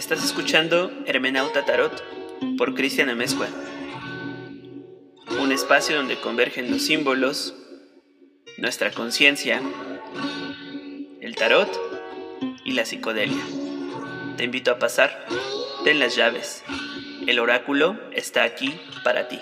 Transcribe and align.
Estás 0.00 0.24
escuchando 0.24 0.90
Hermenauta 1.04 1.66
Tarot 1.66 1.92
por 2.56 2.74
Cristian 2.74 3.10
Amezcua. 3.10 3.48
Un 5.38 5.52
espacio 5.52 5.94
donde 5.94 6.18
convergen 6.18 6.70
los 6.70 6.86
símbolos, 6.86 7.54
nuestra 8.56 8.92
conciencia, 8.92 9.60
el 11.20 11.34
tarot 11.36 11.68
y 12.64 12.72
la 12.72 12.86
psicodelia. 12.86 13.44
Te 14.38 14.44
invito 14.44 14.70
a 14.70 14.78
pasar, 14.78 15.26
ten 15.84 15.98
las 15.98 16.16
llaves. 16.16 16.64
El 17.26 17.38
oráculo 17.38 18.00
está 18.12 18.44
aquí 18.44 18.80
para 19.04 19.28
ti. 19.28 19.38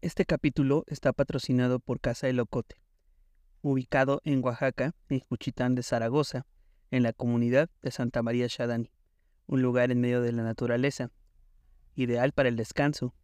Este 0.00 0.24
capítulo 0.24 0.82
está 0.88 1.12
patrocinado 1.12 1.78
por 1.78 2.00
Casa 2.00 2.28
El 2.28 2.40
Ocote, 2.40 2.82
ubicado 3.62 4.20
en 4.24 4.42
Oaxaca, 4.44 4.94
en 5.08 5.20
Juchitán 5.20 5.74
de 5.74 5.82
Zaragoza, 5.82 6.46
en 6.90 7.02
la 7.02 7.12
comunidad 7.12 7.70
de 7.82 7.90
Santa 7.90 8.22
María 8.22 8.46
Shadani, 8.48 8.90
un 9.46 9.62
lugar 9.62 9.90
en 9.90 10.00
medio 10.00 10.22
de 10.22 10.32
la 10.32 10.42
naturaleza, 10.42 11.10
ideal 11.94 12.32
para 12.32 12.48
el 12.48 12.56
descanso, 12.56 13.14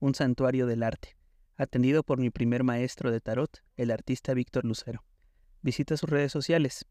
un 0.00 0.14
santuario 0.14 0.66
del 0.66 0.82
arte, 0.82 1.16
atendido 1.56 2.02
por 2.02 2.18
mi 2.18 2.30
primer 2.30 2.64
maestro 2.64 3.10
de 3.10 3.20
tarot, 3.20 3.62
el 3.76 3.90
artista 3.90 4.34
Víctor 4.34 4.64
Lucero. 4.64 5.04
Visita 5.62 5.96
sus 5.96 6.08
redes 6.08 6.30
sociales, 6.30 6.86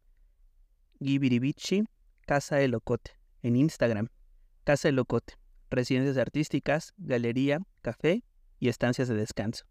Gibiribichi, 0.99 1.85
Casa 2.25 2.61
El 2.61 2.75
Ocote, 2.75 3.11
en 3.43 3.55
Instagram, 3.55 4.09
Casa 4.63 4.89
El 4.89 4.99
Ocote, 4.99 5.35
residencias 5.69 6.17
artísticas, 6.17 6.93
galería, 6.97 7.61
café 7.81 8.23
y 8.59 8.69
estancias 8.69 9.07
de 9.07 9.15
descanso. 9.15 9.65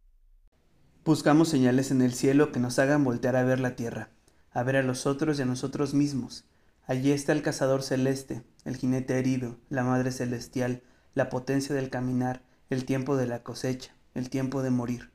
Buscamos 1.07 1.49
señales 1.49 1.93
en 1.93 2.03
el 2.03 2.15
cielo 2.15 2.51
que 2.51 2.59
nos 2.59 2.81
hagan 2.81 3.05
voltear 3.05 3.37
a 3.37 3.45
ver 3.45 3.61
la 3.61 3.77
tierra, 3.77 4.11
a 4.51 4.65
ver 4.65 4.75
a 4.75 4.83
los 4.83 5.07
otros 5.07 5.39
y 5.39 5.43
a 5.43 5.47
nosotros 5.47 5.95
mismos. 5.95 6.47
Allí 6.85 7.13
está 7.13 7.31
el 7.31 7.43
cazador 7.43 7.85
celeste, 7.85 8.43
el 8.65 8.77
jinete 8.77 9.17
herido, 9.17 9.57
la 9.69 9.85
madre 9.85 10.11
celestial, 10.11 10.83
la 11.15 11.29
potencia 11.29 11.77
del 11.77 11.91
caminar, 11.91 12.43
el 12.71 12.85
tiempo 12.85 13.17
de 13.17 13.29
la 13.29 13.45
cosecha, 13.45 13.95
el 14.15 14.31
tiempo 14.31 14.65
de 14.65 14.71
morir. 14.71 15.13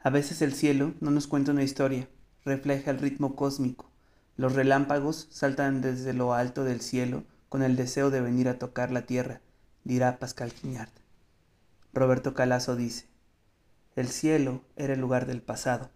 A 0.00 0.08
veces 0.08 0.40
el 0.40 0.54
cielo 0.54 0.94
no 1.00 1.10
nos 1.10 1.26
cuenta 1.26 1.52
una 1.52 1.62
historia, 1.62 2.08
refleja 2.46 2.90
el 2.90 2.98
ritmo 2.98 3.36
cósmico. 3.36 3.90
Los 4.38 4.54
relámpagos 4.54 5.28
saltan 5.30 5.82
desde 5.82 6.14
lo 6.14 6.32
alto 6.32 6.64
del 6.64 6.80
cielo 6.80 7.24
con 7.50 7.62
el 7.62 7.76
deseo 7.76 8.08
de 8.08 8.22
venir 8.22 8.48
a 8.48 8.58
tocar 8.58 8.90
la 8.90 9.02
tierra, 9.02 9.42
dirá 9.84 10.18
Pascal 10.18 10.54
Quignard. 10.54 10.88
Roberto 11.92 12.32
Calazo 12.32 12.76
dice, 12.76 13.08
el 14.00 14.08
cielo 14.08 14.62
era 14.76 14.94
el 14.94 15.00
lugar 15.00 15.26
del 15.26 15.42
pasado. 15.42 15.90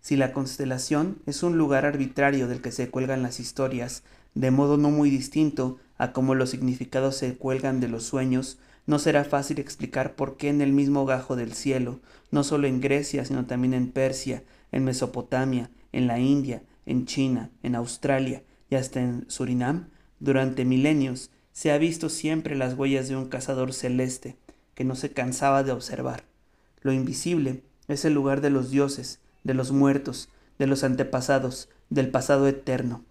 Si 0.00 0.16
la 0.16 0.32
constelación 0.32 1.18
es 1.26 1.42
un 1.42 1.58
lugar 1.58 1.86
arbitrario 1.86 2.48
del 2.48 2.60
que 2.60 2.72
se 2.72 2.90
cuelgan 2.90 3.22
las 3.22 3.40
historias, 3.40 4.02
de 4.34 4.50
modo 4.50 4.76
no 4.76 4.90
muy 4.90 5.10
distinto 5.10 5.78
a 5.96 6.12
cómo 6.12 6.34
los 6.34 6.50
significados 6.50 7.16
se 7.16 7.36
cuelgan 7.36 7.80
de 7.80 7.88
los 7.88 8.04
sueños, 8.04 8.58
no 8.86 8.98
será 8.98 9.24
fácil 9.24 9.60
explicar 9.60 10.16
por 10.16 10.36
qué 10.36 10.48
en 10.48 10.60
el 10.60 10.72
mismo 10.72 11.06
gajo 11.06 11.36
del 11.36 11.52
cielo, 11.52 12.00
no 12.30 12.42
solo 12.42 12.66
en 12.66 12.80
Grecia, 12.80 13.24
sino 13.24 13.46
también 13.46 13.74
en 13.74 13.92
Persia, 13.92 14.42
en 14.72 14.84
Mesopotamia, 14.84 15.70
en 15.92 16.06
la 16.06 16.18
India, 16.18 16.62
en 16.86 17.06
China, 17.06 17.50
en 17.62 17.76
Australia 17.76 18.42
y 18.70 18.74
hasta 18.74 19.00
en 19.00 19.24
Surinam, 19.28 19.88
durante 20.18 20.64
milenios 20.64 21.30
se 21.52 21.70
ha 21.70 21.78
visto 21.78 22.08
siempre 22.08 22.56
las 22.56 22.74
huellas 22.74 23.08
de 23.08 23.16
un 23.16 23.28
cazador 23.28 23.72
celeste, 23.72 24.36
que 24.74 24.84
no 24.84 24.96
se 24.96 25.12
cansaba 25.12 25.62
de 25.62 25.72
observar. 25.72 26.31
Lo 26.82 26.92
invisible 26.92 27.62
es 27.88 28.04
el 28.04 28.14
lugar 28.14 28.40
de 28.40 28.50
los 28.50 28.70
dioses, 28.70 29.20
de 29.44 29.54
los 29.54 29.72
muertos, 29.72 30.28
de 30.58 30.66
los 30.66 30.84
antepasados, 30.84 31.68
del 31.90 32.10
pasado 32.10 32.46
eterno. 32.48 33.04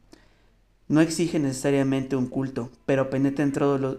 No 0.87 1.01
exige 1.01 1.39
necesariamente 1.39 2.15
un 2.15 2.27
culto, 2.27 2.69
pero 2.85 3.09
penetra 3.09 3.45
en, 3.45 3.53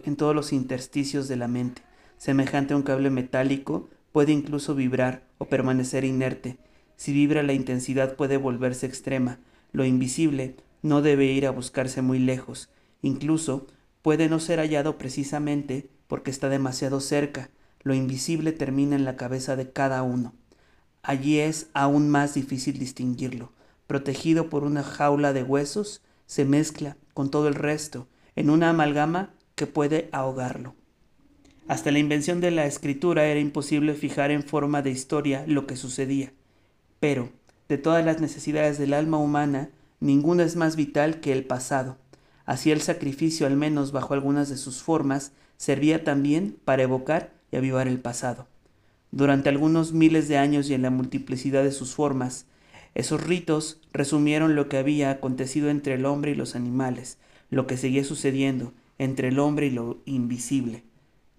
en 0.04 0.16
todos 0.16 0.34
los 0.34 0.52
intersticios 0.52 1.28
de 1.28 1.36
la 1.36 1.48
mente. 1.48 1.82
Semejante 2.18 2.74
a 2.74 2.76
un 2.76 2.82
cable 2.82 3.10
metálico, 3.10 3.88
puede 4.12 4.32
incluso 4.32 4.74
vibrar 4.74 5.22
o 5.38 5.46
permanecer 5.46 6.04
inerte. 6.04 6.58
Si 6.96 7.12
vibra 7.12 7.42
la 7.42 7.54
intensidad 7.54 8.14
puede 8.14 8.36
volverse 8.36 8.86
extrema. 8.86 9.38
Lo 9.72 9.84
invisible 9.84 10.56
no 10.82 11.00
debe 11.02 11.26
ir 11.26 11.46
a 11.46 11.50
buscarse 11.50 12.02
muy 12.02 12.18
lejos. 12.18 12.68
Incluso 13.00 13.66
puede 14.02 14.28
no 14.28 14.38
ser 14.38 14.58
hallado 14.58 14.98
precisamente 14.98 15.88
porque 16.06 16.30
está 16.30 16.48
demasiado 16.48 17.00
cerca. 17.00 17.50
Lo 17.82 17.94
invisible 17.94 18.52
termina 18.52 18.96
en 18.96 19.04
la 19.04 19.16
cabeza 19.16 19.56
de 19.56 19.70
cada 19.70 20.02
uno. 20.02 20.34
Allí 21.02 21.40
es 21.40 21.68
aún 21.74 22.08
más 22.08 22.34
difícil 22.34 22.78
distinguirlo. 22.78 23.52
Protegido 23.86 24.48
por 24.48 24.64
una 24.64 24.82
jaula 24.82 25.32
de 25.32 25.42
huesos, 25.42 26.02
se 26.26 26.44
mezcla 26.44 26.96
con 27.14 27.30
todo 27.30 27.48
el 27.48 27.54
resto 27.54 28.08
en 28.36 28.50
una 28.50 28.70
amalgama 28.70 29.34
que 29.54 29.66
puede 29.66 30.08
ahogarlo. 30.12 30.74
Hasta 31.68 31.90
la 31.90 31.98
invención 31.98 32.40
de 32.40 32.50
la 32.50 32.66
escritura 32.66 33.26
era 33.26 33.40
imposible 33.40 33.94
fijar 33.94 34.30
en 34.30 34.42
forma 34.42 34.82
de 34.82 34.90
historia 34.90 35.44
lo 35.46 35.66
que 35.66 35.76
sucedía. 35.76 36.32
Pero, 37.00 37.30
de 37.68 37.78
todas 37.78 38.04
las 38.04 38.20
necesidades 38.20 38.78
del 38.78 38.94
alma 38.94 39.18
humana, 39.18 39.70
ninguna 40.00 40.44
es 40.44 40.56
más 40.56 40.76
vital 40.76 41.20
que 41.20 41.32
el 41.32 41.44
pasado. 41.44 41.98
Así 42.44 42.70
el 42.70 42.80
sacrificio, 42.80 43.46
al 43.46 43.56
menos 43.56 43.92
bajo 43.92 44.14
algunas 44.14 44.48
de 44.48 44.56
sus 44.56 44.82
formas, 44.82 45.32
servía 45.56 46.02
también 46.02 46.56
para 46.64 46.82
evocar 46.82 47.32
y 47.52 47.56
avivar 47.56 47.86
el 47.86 48.00
pasado. 48.00 48.48
Durante 49.12 49.50
algunos 49.50 49.92
miles 49.92 50.26
de 50.26 50.38
años 50.38 50.68
y 50.68 50.74
en 50.74 50.82
la 50.82 50.90
multiplicidad 50.90 51.62
de 51.62 51.70
sus 51.70 51.94
formas, 51.94 52.46
esos 52.94 53.22
ritos 53.22 53.80
resumieron 53.92 54.56
lo 54.56 54.68
que 54.68 54.78
había 54.78 55.10
acontecido 55.10 55.70
entre 55.70 55.94
el 55.94 56.06
hombre 56.06 56.32
y 56.32 56.34
los 56.34 56.56
animales, 56.56 57.18
lo 57.50 57.66
que 57.66 57.76
seguía 57.76 58.04
sucediendo 58.04 58.72
entre 58.98 59.28
el 59.28 59.38
hombre 59.38 59.66
y 59.66 59.70
lo 59.70 59.98
invisible. 60.06 60.82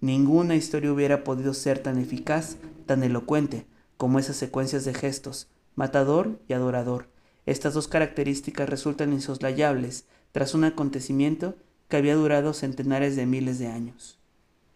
Ninguna 0.00 0.54
historia 0.54 0.92
hubiera 0.92 1.24
podido 1.24 1.54
ser 1.54 1.78
tan 1.78 1.98
eficaz, 1.98 2.56
tan 2.86 3.02
elocuente, 3.02 3.66
como 3.96 4.18
esas 4.18 4.36
secuencias 4.36 4.84
de 4.84 4.94
gestos, 4.94 5.48
matador 5.76 6.38
y 6.48 6.52
adorador. 6.52 7.08
Estas 7.46 7.74
dos 7.74 7.88
características 7.88 8.68
resultan 8.68 9.12
insoslayables 9.12 10.06
tras 10.32 10.54
un 10.54 10.64
acontecimiento 10.64 11.56
que 11.88 11.96
había 11.96 12.14
durado 12.14 12.54
centenares 12.54 13.16
de 13.16 13.26
miles 13.26 13.58
de 13.58 13.68
años. 13.68 14.18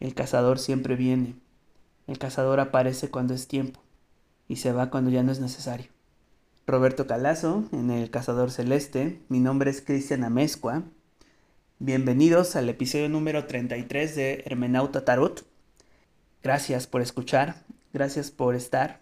El 0.00 0.14
cazador 0.14 0.58
siempre 0.58 0.94
viene. 0.94 1.34
El 2.06 2.18
cazador 2.18 2.60
aparece 2.60 3.10
cuando 3.10 3.34
es 3.34 3.48
tiempo 3.48 3.80
y 4.46 4.56
se 4.56 4.72
va 4.72 4.90
cuando 4.90 5.10
ya 5.10 5.22
no 5.22 5.32
es 5.32 5.40
necesario. 5.40 5.88
Roberto 6.66 7.06
Calazo, 7.06 7.64
en 7.72 7.90
El 7.90 8.10
Cazador 8.10 8.50
Celeste. 8.50 9.20
Mi 9.28 9.40
nombre 9.40 9.70
es 9.70 9.80
Cristian 9.80 10.22
Amezcua. 10.22 10.82
Bienvenidos 11.78 12.56
al 12.56 12.68
episodio 12.68 13.08
número 13.08 13.46
33 13.46 14.14
de 14.14 14.42
Hermenauta 14.46 15.04
Tarot. 15.04 15.46
Gracias 16.42 16.86
por 16.86 17.00
escuchar, 17.00 17.56
gracias 17.92 18.30
por 18.30 18.54
estar. 18.54 19.00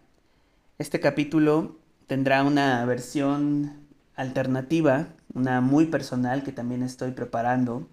Este 0.78 1.00
capítulo 1.00 1.76
tendrá 2.06 2.42
una 2.42 2.84
versión 2.86 3.86
alternativa, 4.14 5.08
una 5.34 5.60
muy 5.60 5.86
personal 5.86 6.42
que 6.42 6.52
también 6.52 6.82
estoy 6.82 7.10
preparando, 7.10 7.86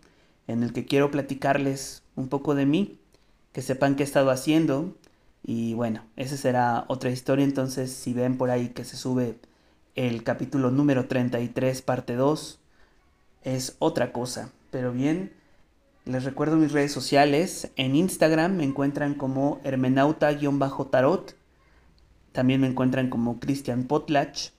en 0.47 0.63
el 0.63 0.73
que 0.73 0.85
quiero 0.85 1.11
platicarles 1.11 2.03
un 2.15 2.27
poco 2.27 2.55
de 2.55 2.65
mí, 2.65 2.99
que 3.51 3.61
sepan 3.61 3.95
qué 3.95 4.03
he 4.03 4.05
estado 4.05 4.31
haciendo. 4.31 4.95
Y 5.43 5.73
bueno, 5.73 6.03
esa 6.15 6.37
será 6.37 6.85
otra 6.87 7.09
historia, 7.09 7.45
entonces 7.45 7.91
si 7.91 8.13
ven 8.13 8.37
por 8.37 8.49
ahí 8.49 8.69
que 8.69 8.85
se 8.85 8.97
sube 8.97 9.37
el 9.95 10.23
capítulo 10.23 10.71
número 10.71 11.07
33, 11.07 11.81
parte 11.81 12.15
2, 12.15 12.59
es 13.43 13.75
otra 13.79 14.11
cosa, 14.13 14.51
pero 14.71 14.91
bien, 14.91 15.33
les 16.05 16.23
recuerdo 16.23 16.55
mis 16.55 16.71
redes 16.71 16.91
sociales, 16.91 17.71
en 17.75 17.95
Instagram 17.95 18.55
me 18.55 18.63
encuentran 18.63 19.13
como 19.13 19.59
hermenauta-tarot, 19.63 21.35
también 22.31 22.61
me 22.61 22.67
encuentran 22.67 23.09
como 23.09 23.39
Cristian 23.39 23.83
Potlach, 23.83 24.51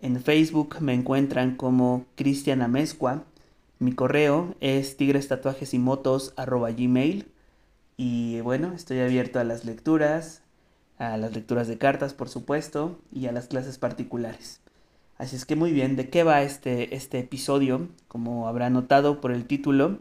en 0.00 0.20
Facebook 0.20 0.76
me 0.80 0.94
encuentran 0.94 1.56
como 1.56 2.06
Cristian 2.14 2.62
Amezcua. 2.62 3.24
Mi 3.80 3.92
correo 3.92 4.56
es 4.60 4.96
tigres-tatuajes-y-motos@gmail 4.96 7.28
Y 7.96 8.40
bueno, 8.40 8.72
estoy 8.74 8.98
abierto 9.00 9.38
a 9.38 9.44
las 9.44 9.64
lecturas, 9.64 10.42
a 10.98 11.16
las 11.16 11.32
lecturas 11.32 11.68
de 11.68 11.78
cartas, 11.78 12.12
por 12.12 12.28
supuesto, 12.28 12.98
y 13.12 13.26
a 13.26 13.32
las 13.32 13.46
clases 13.46 13.78
particulares. 13.78 14.60
Así 15.16 15.36
es 15.36 15.44
que 15.44 15.54
muy 15.56 15.72
bien, 15.72 15.94
¿de 15.96 16.08
qué 16.10 16.24
va 16.24 16.42
este, 16.42 16.96
este 16.96 17.20
episodio? 17.20 17.88
Como 18.08 18.48
habrá 18.48 18.70
notado 18.70 19.20
por 19.20 19.30
el 19.32 19.46
título, 19.46 19.98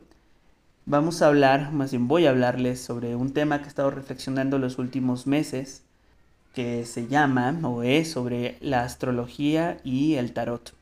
vamos 0.85 1.21
a 1.21 1.27
hablar, 1.27 1.71
más 1.71 1.91
bien 1.91 2.07
voy 2.07 2.25
a 2.25 2.31
hablarles 2.31 2.81
sobre 2.81 3.15
un 3.15 3.33
tema 3.33 3.59
que 3.59 3.65
he 3.65 3.67
estado 3.67 3.91
reflexionando 3.91 4.57
los 4.59 4.79
últimos 4.79 5.27
meses 5.27 5.83
que 6.55 6.85
se 6.85 7.07
llama 7.07 7.59
o 7.63 7.83
es 7.83 8.11
sobre 8.11 8.57
la 8.61 8.83
astrología 8.83 9.77
y 9.83 10.15
el 10.15 10.33
tarot. 10.33 10.76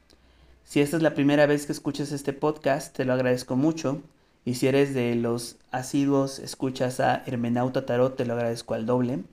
Si 0.65 0.81
esta 0.81 0.97
es 0.97 1.03
la 1.03 1.13
primera 1.13 1.45
vez 1.45 1.67
que 1.67 1.71
escuchas 1.71 2.11
este 2.11 2.33
podcast, 2.33 2.93
te 2.95 3.05
lo 3.05 3.13
agradezco 3.13 3.55
mucho. 3.55 4.01
Y 4.45 4.55
si 4.55 4.67
eres 4.67 4.95
de 4.95 5.15
los 5.15 5.57
asiduos, 5.71 6.39
escuchas 6.39 6.99
a 6.99 7.23
Hermenauta 7.27 7.85
Tarot, 7.85 8.15
te 8.15 8.25
lo 8.25 8.33
agradezco 8.33 8.73
al 8.73 8.87
doble. 8.87 9.23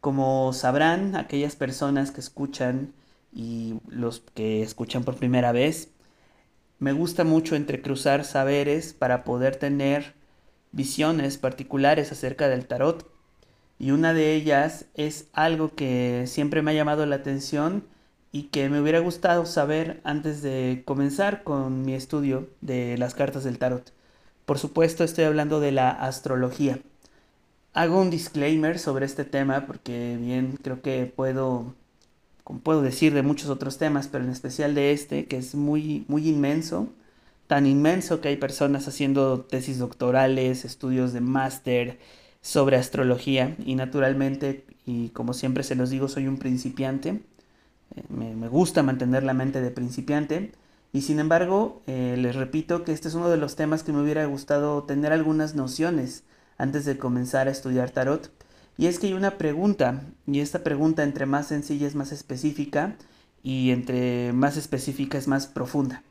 Como 0.00 0.52
sabrán, 0.52 1.16
aquellas 1.16 1.56
personas 1.56 2.12
que 2.12 2.20
escuchan 2.20 2.92
y 3.32 3.74
los 3.88 4.20
que 4.20 4.62
escuchan 4.62 5.02
por 5.02 5.16
primera 5.16 5.50
vez, 5.50 5.88
me 6.78 6.92
gusta 6.92 7.24
mucho 7.24 7.56
entrecruzar 7.56 8.24
saberes 8.24 8.94
para 8.94 9.24
poder 9.24 9.56
tener 9.56 10.14
visiones 10.70 11.36
particulares 11.36 12.12
acerca 12.12 12.48
del 12.48 12.66
tarot. 12.66 13.10
Y 13.80 13.90
una 13.90 14.14
de 14.14 14.34
ellas 14.34 14.86
es 14.94 15.26
algo 15.32 15.74
que 15.74 16.24
siempre 16.28 16.62
me 16.62 16.70
ha 16.70 16.74
llamado 16.74 17.06
la 17.06 17.16
atención 17.16 17.84
y 18.34 18.48
que 18.48 18.68
me 18.68 18.80
hubiera 18.80 18.98
gustado 18.98 19.46
saber 19.46 20.00
antes 20.02 20.42
de 20.42 20.82
comenzar 20.84 21.44
con 21.44 21.82
mi 21.84 21.94
estudio 21.94 22.48
de 22.62 22.98
las 22.98 23.14
cartas 23.14 23.44
del 23.44 23.58
tarot. 23.58 23.92
Por 24.44 24.58
supuesto 24.58 25.04
estoy 25.04 25.22
hablando 25.22 25.60
de 25.60 25.70
la 25.70 25.90
astrología. 25.90 26.80
Hago 27.74 28.00
un 28.00 28.10
disclaimer 28.10 28.80
sobre 28.80 29.06
este 29.06 29.24
tema 29.24 29.66
porque 29.68 30.18
bien 30.20 30.58
creo 30.60 30.82
que 30.82 31.06
puedo 31.06 31.76
como 32.42 32.58
puedo 32.58 32.82
decir 32.82 33.14
de 33.14 33.22
muchos 33.22 33.50
otros 33.50 33.78
temas, 33.78 34.08
pero 34.08 34.24
en 34.24 34.30
especial 34.30 34.74
de 34.74 34.90
este, 34.90 35.26
que 35.26 35.36
es 35.36 35.54
muy, 35.54 36.04
muy 36.08 36.28
inmenso, 36.28 36.88
tan 37.46 37.66
inmenso 37.68 38.20
que 38.20 38.28
hay 38.28 38.36
personas 38.36 38.88
haciendo 38.88 39.42
tesis 39.42 39.78
doctorales, 39.78 40.64
estudios 40.64 41.12
de 41.12 41.20
máster 41.20 42.00
sobre 42.40 42.78
astrología 42.78 43.56
y 43.64 43.76
naturalmente, 43.76 44.64
y 44.86 45.10
como 45.10 45.34
siempre 45.34 45.62
se 45.62 45.76
los 45.76 45.90
digo, 45.90 46.08
soy 46.08 46.26
un 46.26 46.38
principiante, 46.38 47.20
me, 48.08 48.48
gusta 48.48 48.82
mantener 48.82 49.22
la 49.22 49.34
mente 49.34 49.60
de 49.60 49.70
principiante, 49.70 50.52
y 50.92 51.02
sin 51.02 51.18
embargo, 51.18 51.82
eh, 51.86 52.16
les 52.18 52.36
repito 52.36 52.84
que 52.84 52.92
este 52.92 53.08
es 53.08 53.14
uno 53.14 53.28
de 53.28 53.36
los 53.36 53.56
temas 53.56 53.82
que 53.82 53.92
me 53.92 54.00
hubiera 54.00 54.24
gustado 54.26 54.84
tener 54.84 55.12
algunas 55.12 55.54
nociones 55.54 56.24
antes 56.56 56.84
de 56.84 56.98
comenzar 56.98 57.48
a 57.48 57.50
estudiar 57.50 57.90
tarot. 57.90 58.30
Y 58.76 58.86
es 58.86 58.98
que 58.98 59.08
hay 59.08 59.12
una 59.12 59.38
pregunta, 59.38 60.02
y 60.26 60.40
esta 60.40 60.62
pregunta 60.62 61.02
entre 61.02 61.26
más 61.26 61.48
sencilla 61.48 61.86
es 61.86 61.94
más 61.94 62.12
específica, 62.12 62.96
y 63.42 63.70
entre 63.70 64.32
más 64.32 64.56
específica 64.56 65.18
es 65.18 65.28
más 65.28 65.46
profunda. 65.46 66.02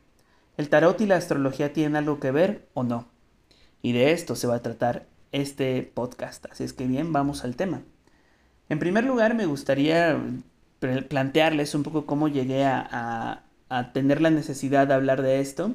¿El 0.56 0.68
tarot 0.68 1.00
y 1.00 1.06
la 1.06 1.16
astrología 1.16 1.72
tienen 1.72 1.96
algo 1.96 2.20
que 2.20 2.30
ver 2.30 2.68
o 2.74 2.84
no? 2.84 3.08
Y 3.82 3.92
de 3.92 4.12
esto 4.12 4.36
se 4.36 4.46
va 4.46 4.56
a 4.56 4.62
tratar 4.62 5.06
este 5.32 5.82
podcast. 5.82 6.46
Así 6.50 6.62
es 6.62 6.72
que 6.72 6.86
bien, 6.86 7.12
vamos 7.12 7.42
al 7.44 7.56
tema. 7.56 7.82
En 8.68 8.78
primer 8.78 9.04
lugar, 9.04 9.34
me 9.34 9.46
gustaría 9.46 10.18
plantearles 10.80 11.74
un 11.74 11.82
poco 11.82 12.06
cómo 12.06 12.28
llegué 12.28 12.64
a, 12.64 13.42
a 13.68 13.92
tener 13.92 14.20
la 14.20 14.30
necesidad 14.30 14.86
de 14.86 14.94
hablar 14.94 15.22
de 15.22 15.40
esto. 15.40 15.72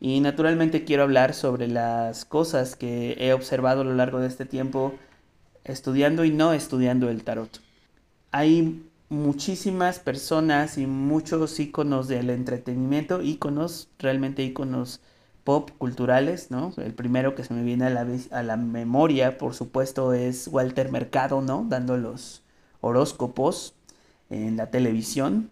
Y 0.00 0.20
naturalmente 0.20 0.84
quiero 0.84 1.02
hablar 1.02 1.34
sobre 1.34 1.68
las 1.68 2.24
cosas 2.24 2.74
que 2.74 3.16
he 3.18 3.32
observado 3.32 3.82
a 3.82 3.84
lo 3.84 3.94
largo 3.94 4.18
de 4.18 4.28
este 4.28 4.46
tiempo 4.46 4.94
estudiando 5.64 6.24
y 6.24 6.30
no 6.30 6.52
estudiando 6.52 7.10
el 7.10 7.22
tarot. 7.22 7.60
Hay 8.30 8.82
muchísimas 9.10 9.98
personas 9.98 10.78
y 10.78 10.86
muchos 10.86 11.58
iconos 11.60 12.08
del 12.08 12.30
entretenimiento, 12.30 13.22
iconos, 13.22 13.88
realmente 13.98 14.42
iconos 14.42 15.00
pop 15.44 15.70
culturales, 15.78 16.50
¿no? 16.50 16.72
El 16.76 16.94
primero 16.94 17.34
que 17.34 17.44
se 17.44 17.52
me 17.52 17.62
viene 17.62 17.86
a 17.86 17.90
la, 17.90 18.06
a 18.30 18.42
la 18.42 18.56
memoria, 18.56 19.36
por 19.36 19.54
supuesto, 19.54 20.12
es 20.12 20.48
Walter 20.48 20.92
Mercado, 20.92 21.42
¿no? 21.42 21.66
Dando 21.68 21.96
los 21.96 22.42
horóscopos 22.80 23.74
en 24.30 24.56
la 24.56 24.70
televisión. 24.70 25.50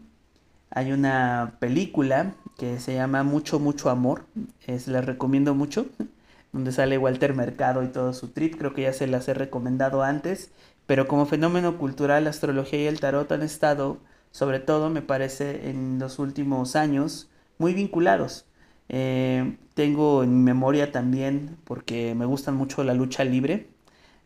Hay 0.71 0.93
una 0.93 1.57
película 1.61 2.35
que 2.57 2.81
se 2.81 2.95
llama 2.95 3.23
Mucho, 3.23 3.59
mucho 3.61 3.91
amor, 3.91 4.27
es, 4.67 4.89
la 4.89 5.01
recomiendo 5.01 5.55
mucho 5.55 5.87
donde 6.53 6.73
sale 6.73 6.99
Walter 6.99 7.35
Mercado 7.35 7.83
y 7.83 7.89
todo 7.89 8.13
su 8.13 8.29
trip, 8.29 8.57
creo 8.57 8.75
que 8.75 8.83
ya 8.83 8.93
se 8.93 9.07
las 9.07 9.29
he 9.29 9.35
recomendado 9.35 10.03
antes, 10.03 10.51
pero 10.87 11.07
como 11.07 11.27
fenómeno 11.27 11.79
cultural 11.79 12.25
la 12.25 12.31
astrología 12.31 12.83
y 12.83 12.87
el 12.87 13.01
tarot 13.01 13.31
han 13.33 13.43
estado, 13.43 13.99
sobre 14.31 14.61
todo 14.61 14.91
me 14.91 15.03
parece 15.03 15.69
en 15.71 15.99
los 15.99 16.19
últimos 16.19 16.77
años, 16.77 17.29
muy 17.59 17.75
vinculados. 17.75 18.47
Eh, 18.89 19.57
tengo 19.75 20.23
en 20.25 20.39
mi 20.39 20.43
memoria 20.43 20.91
también, 20.93 21.59
porque 21.65 22.15
me 22.15 22.25
gustan 22.25 22.57
mucho 22.57 22.83
la 22.85 22.95
lucha 22.95 23.25
libre, 23.25 23.69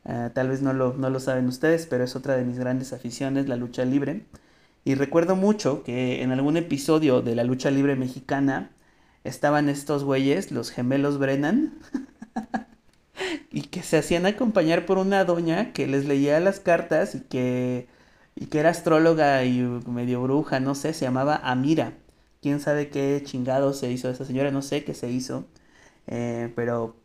eh, 0.04 0.30
tal 0.34 0.48
vez 0.48 0.62
no 0.62 0.72
lo, 0.72 0.94
no 0.94 1.10
lo 1.10 1.20
saben 1.20 1.46
ustedes, 1.46 1.86
pero 1.86 2.04
es 2.04 2.16
otra 2.16 2.36
de 2.36 2.44
mis 2.44 2.58
grandes 2.58 2.92
aficiones, 2.92 3.48
la 3.48 3.56
lucha 3.56 3.84
libre. 3.84 4.26
Y 4.84 4.94
recuerdo 4.96 5.36
mucho 5.36 5.82
que 5.84 6.22
en 6.22 6.32
algún 6.32 6.56
episodio 6.56 7.22
de 7.22 7.36
la 7.36 7.44
lucha 7.44 7.70
libre 7.70 7.96
mexicana 7.96 8.70
estaban 9.24 9.68
estos 9.68 10.04
güeyes, 10.04 10.50
los 10.52 10.70
gemelos 10.70 11.18
Brennan, 11.18 11.74
y 13.50 13.62
que 13.62 13.82
se 13.82 13.98
hacían 13.98 14.26
acompañar 14.26 14.86
por 14.86 14.98
una 14.98 15.24
doña 15.24 15.72
que 15.72 15.86
les 15.86 16.04
leía 16.06 16.40
las 16.40 16.60
cartas 16.60 17.14
y 17.14 17.20
que, 17.20 17.88
y 18.34 18.46
que 18.46 18.58
era 18.60 18.70
astróloga 18.70 19.44
y 19.44 19.60
medio 19.86 20.22
bruja, 20.22 20.60
no 20.60 20.74
sé, 20.74 20.94
se 20.94 21.04
llamaba 21.04 21.36
Amira. 21.42 21.94
Quién 22.40 22.60
sabe 22.60 22.88
qué 22.90 23.22
chingado 23.24 23.72
se 23.72 23.90
hizo 23.92 24.10
esa 24.10 24.24
señora, 24.24 24.50
no 24.50 24.62
sé 24.62 24.84
qué 24.84 24.94
se 24.94 25.10
hizo, 25.10 25.46
eh, 26.08 26.52
pero 26.56 26.96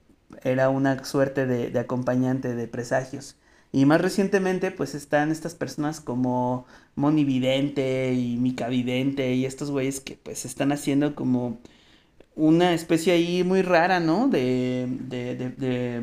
era 0.44 0.70
una 0.70 1.04
suerte 1.06 1.46
de, 1.46 1.70
de 1.70 1.80
acompañante 1.80 2.56
de 2.56 2.68
presagios. 2.68 3.36
Y 3.72 3.86
más 3.86 4.02
recientemente, 4.02 4.72
pues 4.72 4.96
están 4.96 5.32
estas 5.32 5.56
personas 5.56 6.00
como 6.02 6.66
Moni 6.96 7.26
Vidente 7.26 8.14
y 8.14 8.38
Mica 8.38 8.70
Vidente 8.70 9.34
y 9.36 9.46
estos 9.46 9.72
güeyes 9.72 10.00
que 10.00 10.18
pues 10.22 10.46
están 10.46 10.72
haciendo 10.72 11.16
como 11.16 11.60
una 12.38 12.74
especie 12.74 13.14
ahí 13.14 13.44
muy 13.44 13.62
rara, 13.64 14.00
¿no? 14.00 14.28
De, 14.30 14.88
de, 14.90 15.36
de, 15.36 16.02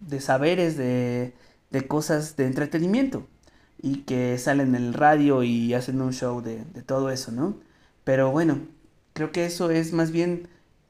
de, 0.00 0.20
saberes, 0.20 0.76
de, 0.76 1.32
de 1.70 1.86
cosas 1.86 2.36
de 2.36 2.46
entretenimiento. 2.46 3.26
Y 3.80 3.98
que 4.02 4.36
salen 4.38 4.74
en 4.74 4.84
el 4.86 4.94
radio 4.94 5.42
y 5.44 5.74
hacen 5.74 6.02
un 6.02 6.12
show 6.12 6.42
de, 6.42 6.58
todo 6.84 7.10
eso, 7.10 7.32
¿no? 7.32 7.56
Pero 8.04 8.30
bueno, 8.32 8.60
creo 9.12 9.32
que 9.32 9.46
eso 9.46 9.70
es 9.70 9.92
más 9.92 10.10
bien 10.10 10.48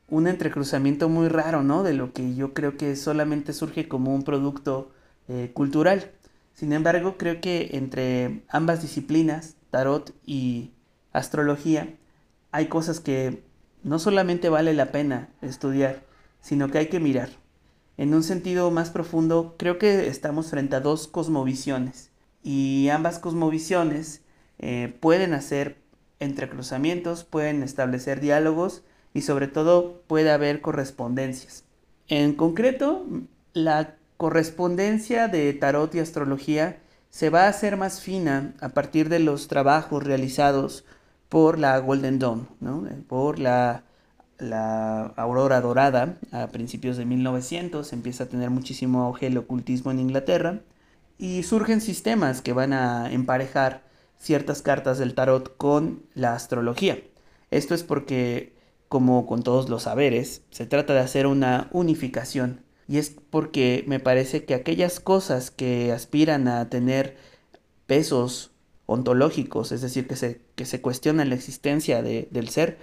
un 0.08 0.26
entrecruzamiento 0.26 1.08
muy 1.08 1.28
raro, 1.28 1.62
¿no? 1.62 1.82
De 1.82 1.92
lo 1.92 2.12
que 2.12 2.34
yo 2.34 2.54
creo 2.54 2.76
que 2.76 2.96
solamente 2.96 3.52
surge 3.52 3.88
como 3.88 4.14
un 4.14 4.22
producto 4.22 4.90
eh, 5.28 5.50
cultural. 5.52 6.10
Sin 6.54 6.72
embargo, 6.72 7.16
creo 7.18 7.40
que 7.40 7.70
entre 7.72 8.42
ambas 8.48 8.82
disciplinas, 8.82 9.56
tarot 9.70 10.14
y 10.24 10.72
astrología, 11.12 11.94
hay 12.50 12.66
cosas 12.66 13.00
que 13.00 13.42
no 13.82 13.98
solamente 13.98 14.48
vale 14.48 14.72
la 14.72 14.90
pena 14.90 15.28
estudiar, 15.42 16.02
sino 16.40 16.70
que 16.70 16.78
hay 16.78 16.88
que 16.88 17.00
mirar. 17.00 17.28
En 17.96 18.14
un 18.14 18.22
sentido 18.22 18.70
más 18.70 18.90
profundo, 18.90 19.56
creo 19.58 19.78
que 19.78 20.08
estamos 20.08 20.50
frente 20.50 20.76
a 20.76 20.80
dos 20.80 21.06
cosmovisiones 21.06 22.10
y 22.42 22.88
ambas 22.90 23.18
cosmovisiones 23.18 24.22
eh, 24.58 24.96
pueden 25.00 25.34
hacer 25.34 25.76
entrecruzamientos, 26.20 27.24
pueden 27.24 27.62
establecer 27.62 28.20
diálogos 28.20 28.82
y 29.18 29.22
sobre 29.22 29.48
todo 29.48 30.02
puede 30.06 30.30
haber 30.30 30.60
correspondencias. 30.60 31.64
En 32.06 32.34
concreto, 32.34 33.04
la 33.52 33.96
correspondencia 34.16 35.28
de 35.28 35.52
tarot 35.52 35.94
y 35.94 35.98
astrología 35.98 36.78
se 37.10 37.28
va 37.28 37.44
a 37.44 37.48
hacer 37.48 37.76
más 37.76 38.00
fina 38.00 38.54
a 38.60 38.70
partir 38.70 39.08
de 39.08 39.18
los 39.18 39.48
trabajos 39.48 40.04
realizados 40.04 40.84
por 41.28 41.58
la 41.58 41.78
Golden 41.78 42.18
Dawn, 42.18 42.46
por 43.08 43.38
la, 43.40 43.82
la, 44.38 45.06
aurora 45.16 45.60
dorada 45.60 46.16
a 46.30 46.46
principios 46.46 46.96
de 46.96 47.04
1900, 47.04 47.92
empieza 47.92 48.24
a 48.24 48.28
tener 48.28 48.50
muchísimo 48.50 49.02
auge 49.02 49.26
el 49.26 49.36
ocultismo 49.36 49.90
en 49.90 49.98
Inglaterra 49.98 50.60
y 51.18 51.42
surgen 51.42 51.80
sistemas 51.80 52.40
que 52.40 52.52
van 52.52 52.72
a 52.72 53.12
emparejar 53.12 53.82
ciertas 54.16 54.62
cartas 54.62 54.98
del 54.98 55.14
tarot 55.14 55.56
con 55.56 56.02
la 56.14 56.34
astrología. 56.34 56.98
Esto 57.50 57.74
es 57.74 57.82
porque, 57.82 58.52
como 58.88 59.26
con 59.26 59.42
todos 59.42 59.68
los 59.68 59.84
saberes, 59.84 60.42
se 60.50 60.66
trata 60.66 60.94
de 60.94 61.00
hacer 61.00 61.26
una 61.26 61.68
unificación 61.72 62.62
y 62.88 62.96
es 62.96 63.14
porque 63.30 63.84
me 63.86 64.00
parece 64.00 64.44
que 64.44 64.54
aquellas 64.54 64.98
cosas 64.98 65.50
que 65.50 65.92
aspiran 65.92 66.48
a 66.48 66.70
tener 66.70 67.16
pesos 67.86 68.50
ontológicos, 68.86 69.72
es 69.72 69.82
decir, 69.82 70.08
que 70.08 70.16
se, 70.16 70.40
que 70.54 70.64
se 70.64 70.80
la 71.14 71.34
existencia 71.34 72.02
del 72.02 72.48
ser, 72.48 72.78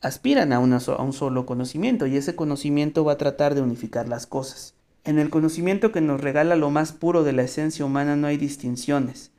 aspiran 0.00 0.52
a, 0.54 0.56
a 0.56 0.60
un 0.60 1.12
solo 1.12 1.44
conocimiento 1.44 2.06
y 2.06 2.16
ese 2.16 2.34
conocimiento 2.34 3.04
va 3.04 3.12
a 3.12 3.18
tratar 3.18 3.54
de 3.54 3.60
unificar 3.60 4.08
las 4.08 4.26
cosas. 4.26 4.74
En 5.04 5.18
el 5.18 5.28
conocimiento 5.28 5.92
que 5.92 6.00
nos 6.00 6.22
regala 6.22 6.56
lo 6.56 6.70
más 6.70 6.92
puro 6.92 7.22
de 7.22 7.34
la 7.34 7.42
esencia 7.42 7.84
humana 7.84 8.16
no 8.16 8.26
hay 8.26 8.38
distinciones. 8.38 9.32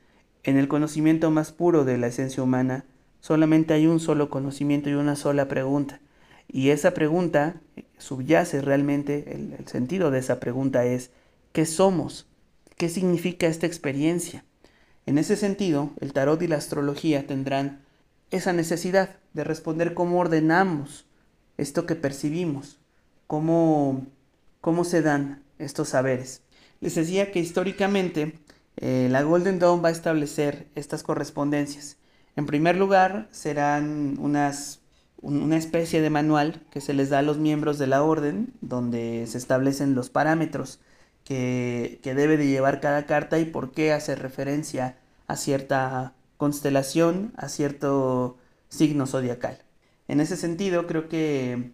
En 0.44 0.56
el 0.56 0.68
conocimiento 0.68 1.32
más 1.32 1.50
puro 1.50 1.84
de 1.84 1.98
la 1.98 2.06
esencia 2.06 2.44
humana 2.44 2.84
solamente 3.26 3.74
hay 3.74 3.88
un 3.88 3.98
solo 3.98 4.30
conocimiento 4.30 4.88
y 4.88 4.94
una 4.94 5.16
sola 5.16 5.48
pregunta. 5.48 5.98
Y 6.46 6.70
esa 6.70 6.94
pregunta 6.94 7.56
subyace 7.98 8.60
realmente, 8.60 9.34
el, 9.34 9.52
el 9.58 9.66
sentido 9.66 10.12
de 10.12 10.20
esa 10.20 10.38
pregunta 10.38 10.84
es, 10.84 11.10
¿qué 11.50 11.66
somos? 11.66 12.28
¿Qué 12.76 12.88
significa 12.88 13.48
esta 13.48 13.66
experiencia? 13.66 14.44
En 15.06 15.18
ese 15.18 15.34
sentido, 15.34 15.90
el 16.00 16.12
tarot 16.12 16.40
y 16.40 16.46
la 16.46 16.54
astrología 16.54 17.26
tendrán 17.26 17.80
esa 18.30 18.52
necesidad 18.52 19.16
de 19.34 19.42
responder 19.42 19.92
cómo 19.92 20.20
ordenamos 20.20 21.04
esto 21.58 21.84
que 21.84 21.96
percibimos, 21.96 22.78
cómo, 23.26 24.06
cómo 24.60 24.84
se 24.84 25.02
dan 25.02 25.42
estos 25.58 25.88
saberes. 25.88 26.42
Les 26.80 26.94
decía 26.94 27.32
que 27.32 27.40
históricamente 27.40 28.38
eh, 28.76 29.08
la 29.10 29.22
Golden 29.22 29.58
Dawn 29.58 29.82
va 29.82 29.88
a 29.88 29.92
establecer 29.92 30.68
estas 30.76 31.02
correspondencias. 31.02 31.96
En 32.36 32.46
primer 32.46 32.76
lugar, 32.76 33.28
serán 33.32 34.18
unas, 34.20 34.80
una 35.22 35.56
especie 35.56 36.02
de 36.02 36.10
manual 36.10 36.62
que 36.70 36.80
se 36.80 36.94
les 36.94 37.08
da 37.10 37.20
a 37.20 37.22
los 37.22 37.38
miembros 37.38 37.78
de 37.78 37.86
la 37.86 38.02
orden, 38.02 38.52
donde 38.60 39.26
se 39.26 39.38
establecen 39.38 39.94
los 39.94 40.10
parámetros 40.10 40.78
que, 41.24 41.98
que 42.02 42.14
debe 42.14 42.36
de 42.36 42.46
llevar 42.46 42.80
cada 42.80 43.06
carta 43.06 43.38
y 43.38 43.46
por 43.46 43.72
qué 43.72 43.92
hace 43.92 44.14
referencia 44.14 44.98
a 45.26 45.36
cierta 45.36 46.12
constelación, 46.36 47.32
a 47.36 47.48
cierto 47.48 48.36
signo 48.68 49.06
zodiacal. 49.06 49.58
En 50.08 50.20
ese 50.20 50.36
sentido, 50.36 50.86
creo 50.86 51.08
que, 51.08 51.72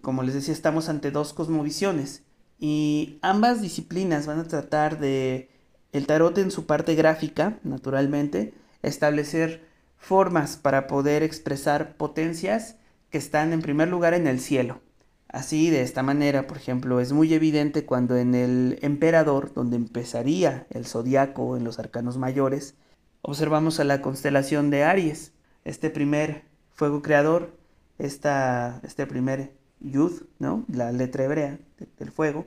como 0.00 0.22
les 0.22 0.34
decía, 0.34 0.54
estamos 0.54 0.88
ante 0.88 1.10
dos 1.10 1.32
cosmovisiones 1.32 2.22
y 2.58 3.18
ambas 3.22 3.62
disciplinas 3.62 4.26
van 4.26 4.40
a 4.40 4.48
tratar 4.48 4.98
de, 4.98 5.50
el 5.92 6.06
tarot 6.06 6.36
en 6.38 6.50
su 6.50 6.66
parte 6.66 6.94
gráfica, 6.94 7.58
naturalmente, 7.62 8.54
establecer 8.82 9.67
formas 9.98 10.56
para 10.56 10.86
poder 10.86 11.22
expresar 11.22 11.96
potencias 11.96 12.76
que 13.10 13.18
están 13.18 13.52
en 13.52 13.62
primer 13.62 13.88
lugar 13.88 14.14
en 14.14 14.26
el 14.26 14.40
cielo. 14.40 14.80
Así, 15.28 15.68
de 15.68 15.82
esta 15.82 16.02
manera, 16.02 16.46
por 16.46 16.56
ejemplo, 16.56 17.00
es 17.00 17.12
muy 17.12 17.34
evidente 17.34 17.84
cuando 17.84 18.16
en 18.16 18.34
el 18.34 18.78
emperador, 18.80 19.52
donde 19.52 19.76
empezaría 19.76 20.66
el 20.70 20.86
zodiaco 20.86 21.56
en 21.56 21.64
los 21.64 21.78
arcanos 21.78 22.16
mayores, 22.16 22.76
observamos 23.20 23.78
a 23.78 23.84
la 23.84 24.00
constelación 24.00 24.70
de 24.70 24.84
Aries, 24.84 25.32
este 25.64 25.90
primer 25.90 26.44
fuego 26.72 27.02
creador, 27.02 27.58
esta, 27.98 28.80
este 28.84 29.06
primer 29.06 29.52
yud, 29.80 30.22
¿no? 30.38 30.64
la 30.68 30.92
letra 30.92 31.24
hebrea 31.24 31.58
del 31.98 32.10
fuego, 32.10 32.46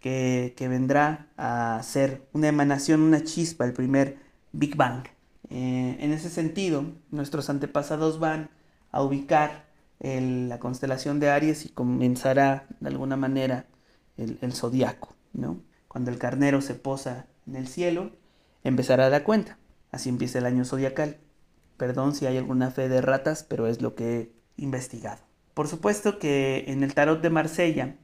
que, 0.00 0.54
que, 0.56 0.68
vendrá 0.68 1.28
a 1.36 1.80
ser 1.84 2.26
una 2.32 2.48
emanación, 2.48 3.00
una 3.02 3.22
chispa, 3.22 3.64
el 3.64 3.72
primer 3.72 4.18
Big 4.52 4.76
Bang. 4.76 5.04
Eh, 5.50 5.96
en 6.00 6.12
ese 6.12 6.30
sentido, 6.30 6.84
nuestros 7.10 7.50
antepasados 7.50 8.18
van 8.18 8.50
a 8.90 9.02
ubicar 9.02 9.66
la 9.98 10.58
constelación 10.58 11.20
de 11.20 11.30
Aries 11.30 11.64
y 11.64 11.70
comenzará 11.70 12.66
de 12.80 12.88
alguna 12.88 13.16
manera 13.16 13.66
el, 14.16 14.38
el 14.42 14.52
zodiaco. 14.52 15.14
¿no? 15.32 15.62
Cuando 15.88 16.10
el 16.10 16.18
carnero 16.18 16.60
se 16.60 16.74
posa 16.74 17.26
en 17.46 17.56
el 17.56 17.68
cielo, 17.68 18.10
empezará 18.62 19.08
la 19.08 19.24
cuenta. 19.24 19.58
Así 19.90 20.08
empieza 20.08 20.38
el 20.38 20.46
año 20.46 20.64
zodiacal. 20.64 21.16
Perdón 21.76 22.14
si 22.14 22.26
hay 22.26 22.36
alguna 22.36 22.70
fe 22.70 22.88
de 22.88 23.00
ratas, 23.00 23.44
pero 23.44 23.66
es 23.66 23.80
lo 23.80 23.94
que 23.94 24.18
he 24.18 24.32
investigado. 24.56 25.22
Por 25.54 25.68
supuesto 25.68 26.18
que 26.18 26.64
en 26.68 26.82
el 26.82 26.94
tarot 26.94 27.22
de 27.22 27.30
Marsella 27.30 27.96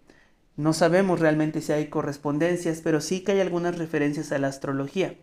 no 0.57 0.73
sabemos 0.73 1.21
realmente 1.21 1.61
si 1.61 1.73
hay 1.73 1.89
correspondencias, 1.89 2.81
pero 2.83 3.01
sí 3.01 3.23
que 3.23 3.33
hay 3.33 3.41
algunas 3.41 3.79
referencias 3.79 4.33
a 4.33 4.39
la 4.39 4.49
astrología. 4.49 5.17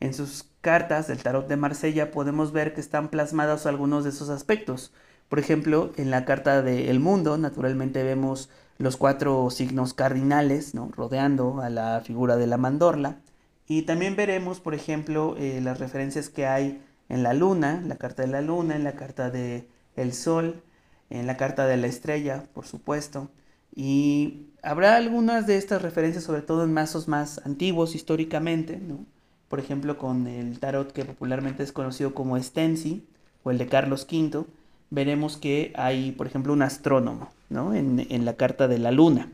En 0.00 0.14
sus 0.14 0.46
cartas 0.60 1.06
del 1.06 1.22
tarot 1.22 1.48
de 1.48 1.56
Marsella 1.56 2.10
podemos 2.10 2.52
ver 2.52 2.74
que 2.74 2.80
están 2.80 3.08
plasmados 3.08 3.66
algunos 3.66 4.04
de 4.04 4.10
esos 4.10 4.28
aspectos. 4.28 4.92
Por 5.28 5.38
ejemplo, 5.38 5.92
en 5.96 6.10
la 6.10 6.24
carta 6.24 6.62
de 6.62 6.90
El 6.90 7.00
Mundo, 7.00 7.38
naturalmente 7.38 8.02
vemos 8.02 8.50
los 8.78 8.96
cuatro 8.96 9.50
signos 9.50 9.94
cardinales, 9.94 10.72
rodeando 10.96 11.60
a 11.60 11.70
la 11.70 12.00
figura 12.04 12.36
de 12.36 12.46
la 12.46 12.56
mandorla. 12.56 13.18
Y 13.66 13.82
también 13.82 14.16
veremos, 14.16 14.60
por 14.60 14.74
ejemplo, 14.74 15.36
eh, 15.38 15.60
las 15.62 15.78
referencias 15.78 16.28
que 16.28 16.46
hay 16.46 16.82
en 17.08 17.22
la 17.22 17.32
luna, 17.34 17.82
la 17.86 17.96
carta 17.96 18.22
de 18.22 18.28
la 18.28 18.42
luna, 18.42 18.76
en 18.76 18.84
la 18.84 18.92
carta 18.92 19.30
de 19.30 19.68
el 19.96 20.12
sol, 20.12 20.62
en 21.10 21.26
la 21.26 21.36
carta 21.36 21.66
de 21.66 21.76
la 21.76 21.86
estrella, 21.86 22.44
por 22.52 22.66
supuesto. 22.66 23.30
Y 23.74 24.48
habrá 24.62 24.96
algunas 24.96 25.46
de 25.46 25.56
estas 25.56 25.82
referencias, 25.82 26.24
sobre 26.24 26.42
todo 26.42 26.64
en 26.64 26.72
mazos 26.72 27.08
más 27.08 27.40
antiguos 27.44 27.94
históricamente, 27.94 28.78
¿no? 28.78 29.06
Por 29.54 29.60
ejemplo, 29.60 29.98
con 29.98 30.26
el 30.26 30.58
tarot 30.58 30.90
que 30.90 31.04
popularmente 31.04 31.62
es 31.62 31.70
conocido 31.70 32.12
como 32.12 32.36
Stensi, 32.36 33.06
o 33.44 33.52
el 33.52 33.58
de 33.58 33.68
Carlos 33.68 34.04
V, 34.10 34.46
veremos 34.90 35.36
que 35.36 35.72
hay, 35.76 36.10
por 36.10 36.26
ejemplo, 36.26 36.52
un 36.52 36.62
astrónomo, 36.62 37.30
¿no? 37.50 37.72
En, 37.72 38.24
la 38.24 38.34
carta 38.34 38.66
de 38.66 38.80
la 38.80 38.90
luna. 38.90 39.30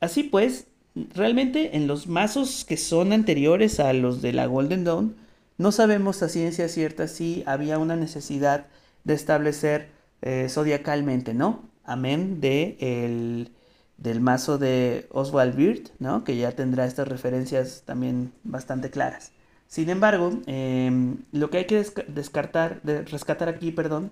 Así 0.00 0.22
pues, 0.22 0.68
realmente 1.12 1.76
en 1.76 1.86
los 1.86 2.06
mazos 2.06 2.64
que 2.64 2.78
son 2.78 3.12
anteriores 3.12 3.80
a 3.80 3.92
los 3.92 4.22
de 4.22 4.32
la 4.32 4.46
Golden 4.46 4.84
Dawn, 4.84 5.14
no 5.58 5.72
sabemos 5.72 6.22
a 6.22 6.30
ciencia 6.30 6.66
cierta 6.70 7.06
si 7.06 7.42
había 7.44 7.78
una 7.78 7.96
necesidad 7.96 8.64
de 9.04 9.12
establecer 9.12 9.90
eh, 10.22 10.46
zodiacalmente, 10.48 11.34
¿no? 11.34 11.68
Amén 11.84 12.40
de 12.40 12.78
el, 12.80 13.50
del 13.98 14.22
mazo 14.22 14.56
de 14.56 15.06
Oswald 15.10 15.54
Wirth, 15.54 15.90
¿no? 15.98 16.24
Que 16.24 16.38
ya 16.38 16.52
tendrá 16.52 16.86
estas 16.86 17.08
referencias 17.08 17.82
también 17.84 18.32
bastante 18.42 18.88
claras. 18.88 19.32
Sin 19.70 19.88
embargo, 19.88 20.32
em, 20.46 21.18
lo 21.32 21.50
que 21.50 21.58
hay 21.58 21.66
que 21.66 21.84
descartar, 22.08 22.82
de 22.82 23.02
rescatar 23.02 23.48
aquí, 23.48 23.70
perdón, 23.70 24.10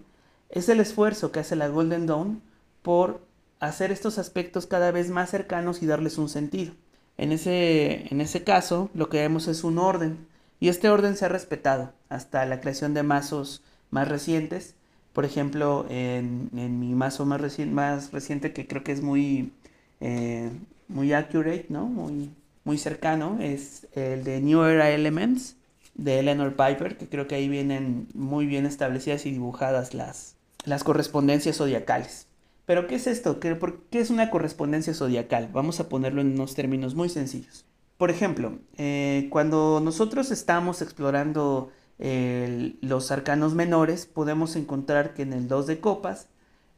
es 0.50 0.68
el 0.68 0.80
esfuerzo 0.80 1.32
que 1.32 1.40
hace 1.40 1.56
la 1.56 1.68
Golden 1.68 2.06
Dawn 2.06 2.42
por 2.82 3.20
hacer 3.60 3.90
estos 3.92 4.18
aspectos 4.18 4.66
cada 4.66 4.92
vez 4.92 5.10
más 5.10 5.30
cercanos 5.30 5.82
y 5.82 5.86
darles 5.86 6.16
un 6.18 6.28
sentido. 6.28 6.74
En 7.18 7.32
ese, 7.32 8.06
en 8.12 8.20
ese 8.20 8.44
caso, 8.44 8.90
lo 8.94 9.08
que 9.08 9.18
vemos 9.18 9.48
es 9.48 9.64
un 9.64 9.78
orden, 9.78 10.28
y 10.60 10.68
este 10.68 10.90
orden 10.90 11.16
se 11.16 11.24
ha 11.24 11.28
respetado 11.28 11.92
hasta 12.08 12.46
la 12.46 12.60
creación 12.60 12.94
de 12.94 13.02
mazos 13.02 13.62
más 13.90 14.08
recientes. 14.08 14.74
Por 15.12 15.24
ejemplo, 15.24 15.86
en, 15.88 16.50
mi 16.52 16.94
mazo 16.94 17.26
más, 17.26 17.40
más, 17.66 18.12
reciente, 18.12 18.52
que 18.52 18.66
creo 18.68 18.84
que 18.84 18.92
es 18.92 19.02
muy, 19.02 19.52
eh, 20.00 20.50
muy 20.88 21.12
accurate, 21.12 21.66
¿no? 21.68 21.86
Muy, 21.86 22.30
muy 22.64 22.78
cercano, 22.78 23.38
es 23.40 23.86
el 23.94 24.24
de 24.24 24.40
New 24.40 24.62
Era 24.62 24.90
Elements 24.90 25.56
de 25.94 26.20
Eleanor 26.20 26.52
Piper, 26.52 26.96
que 26.96 27.08
creo 27.08 27.26
que 27.26 27.34
ahí 27.34 27.48
vienen 27.48 28.08
muy 28.14 28.46
bien 28.46 28.66
establecidas 28.66 29.26
y 29.26 29.32
dibujadas 29.32 29.94
las, 29.94 30.36
las 30.64 30.84
correspondencias 30.84 31.56
zodiacales. 31.56 32.26
Pero, 32.66 32.86
¿qué 32.86 32.96
es 32.96 33.06
esto? 33.06 33.40
¿Qué, 33.40 33.54
¿Por 33.54 33.80
es 33.92 34.10
una 34.10 34.30
correspondencia 34.30 34.92
zodiacal? 34.94 35.48
Vamos 35.52 35.80
a 35.80 35.88
ponerlo 35.88 36.20
en 36.20 36.32
unos 36.32 36.54
términos 36.54 36.94
muy 36.94 37.08
sencillos. 37.08 37.64
Por 37.96 38.10
ejemplo, 38.10 38.58
eh, 38.76 39.26
cuando 39.30 39.80
nosotros 39.82 40.30
estamos 40.30 40.82
explorando 40.82 41.72
los 41.98 43.10
arcanos 43.10 43.54
menores, 43.54 44.06
podemos 44.06 44.54
encontrar 44.54 45.14
que 45.14 45.22
en 45.22 45.32
el 45.32 45.48
2 45.48 45.66
de 45.66 45.80
copas 45.80 46.28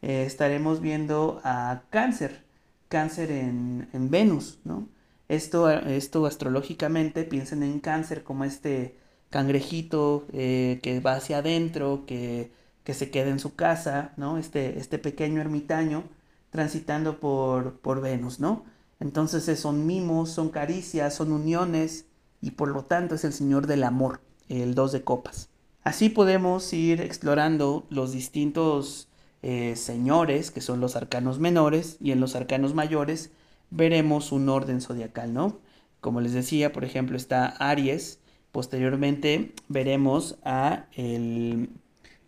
eh, 0.00 0.24
estaremos 0.26 0.80
viendo 0.80 1.42
a 1.44 1.82
cáncer, 1.90 2.42
cáncer 2.88 3.30
en, 3.30 3.88
Venus, 4.10 4.60
¿no? 4.64 4.88
Esto, 5.30 5.70
esto 5.70 6.26
astrológicamente, 6.26 7.24
piensen 7.24 7.62
en 7.62 7.80
cáncer 7.80 8.22
como 8.22 8.44
este 8.44 8.96
cangrejito 9.30 10.26
eh, 10.32 10.80
que 10.82 11.00
va 11.00 11.14
hacia 11.14 11.38
adentro, 11.38 12.04
que 12.06 12.50
que 12.84 12.94
se 12.94 13.10
quede 13.10 13.30
en 13.30 13.38
su 13.38 13.54
casa, 13.54 14.12
¿no? 14.16 14.38
Este, 14.38 14.78
este 14.78 14.98
pequeño 14.98 15.40
ermitaño 15.40 16.04
transitando 16.50 17.20
por, 17.20 17.78
por 17.78 18.00
Venus, 18.00 18.40
¿no? 18.40 18.64
Entonces 18.98 19.58
son 19.58 19.86
mimos, 19.86 20.30
son 20.30 20.50
caricias, 20.50 21.14
son 21.14 21.32
uniones 21.32 22.06
y 22.40 22.52
por 22.52 22.68
lo 22.68 22.84
tanto 22.84 23.14
es 23.14 23.24
el 23.24 23.32
Señor 23.32 23.66
del 23.66 23.84
Amor, 23.84 24.20
el 24.48 24.74
dos 24.74 24.92
de 24.92 25.02
copas. 25.04 25.48
Así 25.84 26.08
podemos 26.08 26.72
ir 26.72 27.00
explorando 27.00 27.86
los 27.90 28.12
distintos 28.12 29.08
eh, 29.42 29.76
señores, 29.76 30.50
que 30.50 30.60
son 30.60 30.80
los 30.80 30.96
arcanos 30.96 31.38
menores, 31.38 31.96
y 32.00 32.10
en 32.10 32.20
los 32.20 32.36
arcanos 32.36 32.74
mayores 32.74 33.30
veremos 33.70 34.32
un 34.32 34.48
orden 34.48 34.80
zodiacal, 34.80 35.32
¿no? 35.32 35.60
Como 36.00 36.20
les 36.20 36.32
decía, 36.32 36.72
por 36.72 36.84
ejemplo, 36.84 37.16
está 37.16 37.46
Aries, 37.46 38.20
posteriormente 38.52 39.52
veremos 39.68 40.38
a 40.44 40.86
el 40.94 41.70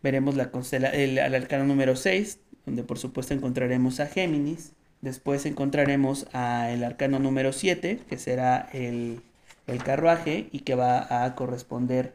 veremos 0.03 0.35
la 0.35 0.51
constela 0.51 0.89
el, 0.89 1.19
arcano 1.19 1.65
número 1.65 1.97
6, 1.97 2.41
donde 2.67 2.83
por 2.83 2.99
supuesto 2.99 3.35
encontraremos 3.35 4.01
a 4.01 4.07
Géminis. 4.07 4.73
Después 5.01 5.47
encontraremos 5.47 6.27
a 6.33 6.71
el 6.71 6.85
arcano 6.85 7.19
número 7.19 7.53
7, 7.53 8.01
que 8.09 8.19
será 8.19 8.69
el, 8.73 9.21
el, 9.67 9.83
carruaje 9.83 10.49
y 10.53 10.61
que 10.61 10.75
va 10.75 11.25
a 11.25 11.35
corresponder 11.35 12.15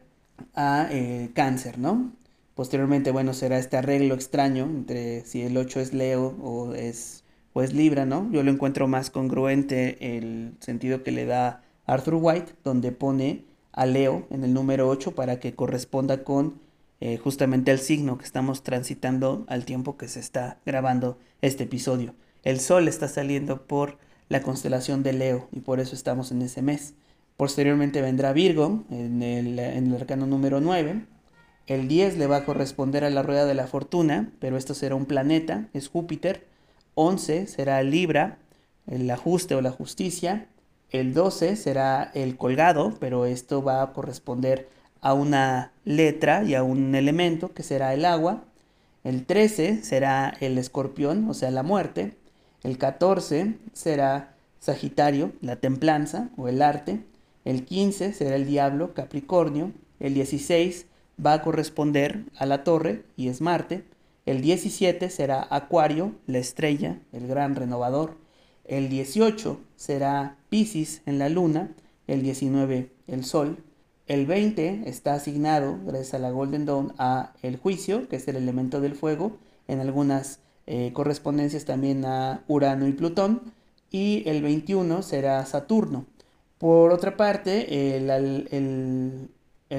a 0.56 0.88
eh, 0.92 1.32
cáncer, 1.34 1.78
¿no? 1.80 2.12
Posteriormente, 2.56 3.12
bueno, 3.12 3.34
será 3.34 3.60
este 3.60 3.78
arreglo 3.78 4.16
extraño 4.16 4.66
entre 4.66 5.24
si 5.26 5.42
el 5.42 5.58
8 5.58 5.80
es 5.80 5.94
Leo 5.94 6.36
o 6.42 6.74
es, 6.74 7.24
o 7.58 7.64
es 7.64 7.74
Libra, 7.74 8.06
¿no? 8.06 8.30
Yo 8.32 8.44
lo 8.44 8.52
encuentro 8.52 8.88
más 8.88 9.10
congruente 9.10 10.16
el 10.16 10.54
sentido 10.60 11.02
que 11.02 11.12
le 11.12 11.26
da 11.26 11.64
Arthur 11.88 12.20
White, 12.22 12.54
donde 12.64 12.92
pone 12.92 13.46
a 13.72 13.88
Leo 13.88 14.28
en 14.30 14.44
el 14.44 14.54
número 14.54 14.88
8 14.88 15.16
para 15.16 15.40
que 15.40 15.56
corresponda 15.56 16.24
con 16.24 16.62
eh, 17.02 17.18
justamente 17.18 17.72
el 17.72 17.80
signo 17.80 18.20
que 18.20 18.26
estamos 18.26 18.62
transitando 18.62 19.44
al 19.48 19.66
tiempo 19.66 19.98
que 19.98 20.08
se 20.08 20.20
está 20.20 20.60
grabando 20.68 21.18
este 21.42 21.64
episodio. 21.64 22.14
El 22.44 22.60
sol 22.60 22.88
está 22.88 23.08
saliendo 23.08 23.66
por 23.66 23.98
la 24.30 24.44
constelación 24.44 25.02
de 25.02 25.14
Leo 25.14 25.48
y 25.52 25.62
por 25.62 25.80
eso 25.80 25.96
estamos 25.96 26.32
en 26.32 26.44
ese 26.44 26.62
mes. 26.62 26.94
Posteriormente 27.38 28.04
vendrá 28.04 28.34
Virgo 28.34 28.84
en 28.92 29.24
el, 29.24 29.58
en 29.58 29.88
el 29.88 29.96
arcano 29.96 30.28
número 30.28 30.62
9. 30.62 31.08
El 31.66 31.88
10 31.88 32.20
le 32.20 32.28
va 32.28 32.36
a 32.36 32.46
corresponder 32.46 33.04
a 33.04 33.10
la 33.10 33.24
rueda 33.24 33.48
de 33.48 33.56
la 33.56 33.66
fortuna, 33.66 34.32
pero 34.38 34.58
esto 34.58 34.76
será 34.76 34.94
un 34.94 35.08
planeta, 35.08 35.70
es 35.74 35.88
Júpiter. 35.90 36.47
11 37.00 37.46
será 37.46 37.84
Libra, 37.84 38.40
el 38.88 39.10
ajuste 39.12 39.54
o 39.54 39.62
la 39.62 39.70
justicia. 39.70 40.48
El 40.90 41.14
12 41.14 41.56
será 41.56 42.10
el 42.16 42.38
colgado, 42.38 42.98
pero 43.00 43.28
esto 43.28 43.62
va 43.62 43.84
a 43.84 43.94
corresponder 43.94 44.68
a 45.00 45.14
una 45.14 45.72
letra 45.86 46.44
y 46.44 46.56
a 46.56 46.64
un 46.64 46.96
elemento 46.96 47.54
que 47.54 47.62
será 47.62 47.94
el 47.94 48.04
agua. 48.04 48.46
El 49.04 49.28
13 49.28 49.84
será 49.84 50.34
el 50.40 50.58
escorpión, 50.58 51.30
o 51.30 51.36
sea, 51.36 51.52
la 51.52 51.62
muerte. 51.62 52.18
El 52.64 52.80
14 52.80 53.54
será 53.74 54.34
Sagitario, 54.60 55.34
la 55.40 55.58
templanza 55.58 56.30
o 56.36 56.48
el 56.48 56.64
arte. 56.64 57.04
El 57.46 57.64
15 57.64 58.12
será 58.14 58.36
el 58.36 58.48
diablo, 58.48 58.96
Capricornio. 58.96 59.72
El 60.00 60.16
16 60.16 60.88
va 61.24 61.34
a 61.34 61.42
corresponder 61.44 62.24
a 62.36 62.48
la 62.48 62.64
torre 62.64 63.04
y 63.16 63.28
es 63.28 63.40
Marte. 63.40 63.86
El 64.28 64.42
17 64.42 65.10
será 65.10 65.48
Acuario, 65.50 66.12
la 66.26 66.40
estrella, 66.40 67.00
el 67.14 67.28
gran 67.28 67.56
renovador. 67.56 68.18
El 68.66 68.90
18 68.90 69.58
será 69.78 70.36
Pisces 70.50 71.02
en 71.06 71.18
la 71.18 71.30
luna. 71.30 71.74
El 72.08 72.24
19 72.24 72.92
el 73.08 73.24
sol. 73.24 73.64
El 74.06 74.26
20 74.26 74.82
está 74.86 75.14
asignado, 75.14 75.80
gracias 75.86 76.14
a 76.14 76.20
la 76.20 76.32
Golden 76.32 76.66
Dawn, 76.66 76.94
a 76.98 77.36
el 77.42 77.56
juicio, 77.56 78.10
que 78.10 78.18
es 78.18 78.28
el 78.28 78.36
elemento 78.36 78.82
del 78.82 78.96
fuego, 78.96 79.38
en 79.70 79.80
algunas 79.80 80.40
eh, 80.66 80.92
correspondencias 80.92 81.64
también 81.64 82.04
a 82.04 82.44
Urano 82.50 82.86
y 82.86 82.92
Plutón, 82.92 83.54
y 83.92 84.28
el 84.28 84.42
21 84.42 85.04
será 85.04 85.46
Saturno. 85.46 86.06
Por 86.58 86.92
otra 86.92 87.16
parte, 87.16 87.96
el, 87.96 89.30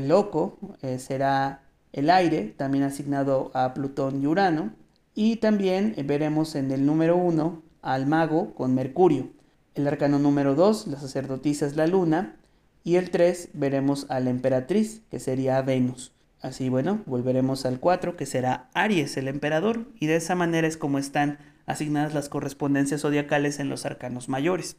loco 0.09 0.59
eh, 0.81 0.99
será 0.99 1.68
el 1.99 2.11
aire, 2.11 2.55
también 2.57 2.85
asignado 2.85 3.51
a 3.55 3.75
Plutón 3.75 4.23
y 4.23 4.27
Urano, 4.27 4.73
y 5.15 5.37
también 5.37 5.95
veremos 6.05 6.55
en 6.55 6.71
el 6.71 6.87
número 6.87 7.17
1 7.17 7.63
al 7.83 8.07
mago 8.07 8.55
con 8.55 8.75
Mercurio. 8.75 9.31
El 9.75 9.87
arcano 9.87 10.19
número 10.19 10.55
2, 10.55 10.87
la 10.87 10.99
sacerdotisa 10.99 11.67
es 11.67 11.77
la 11.77 11.87
luna, 11.87 12.37
y 12.85 12.97
el 12.97 13.11
3 13.11 13.51
veremos 13.53 14.07
a 14.09 14.21
la 14.21 14.31
emperatriz, 14.31 15.03
que 15.11 15.21
sería 15.21 15.61
Venus. 15.63 16.13
Así 16.41 16.69
bueno, 16.69 17.03
volveremos 17.07 17.67
al 17.67 17.81
4, 17.81 18.17
que 18.17 18.27
será 18.27 18.71
Aries, 18.75 19.17
el 19.17 19.29
emperador, 19.29 19.87
y 19.99 20.07
de 20.07 20.17
esa 20.17 20.35
manera 20.35 20.69
es 20.69 20.77
como 20.77 20.99
están 20.99 21.39
asignadas 21.67 22.15
las 22.15 22.29
correspondencias 22.29 23.03
zodiacales 23.03 23.59
en 23.59 23.69
los 23.69 23.85
arcanos 23.85 24.29
mayores. 24.29 24.77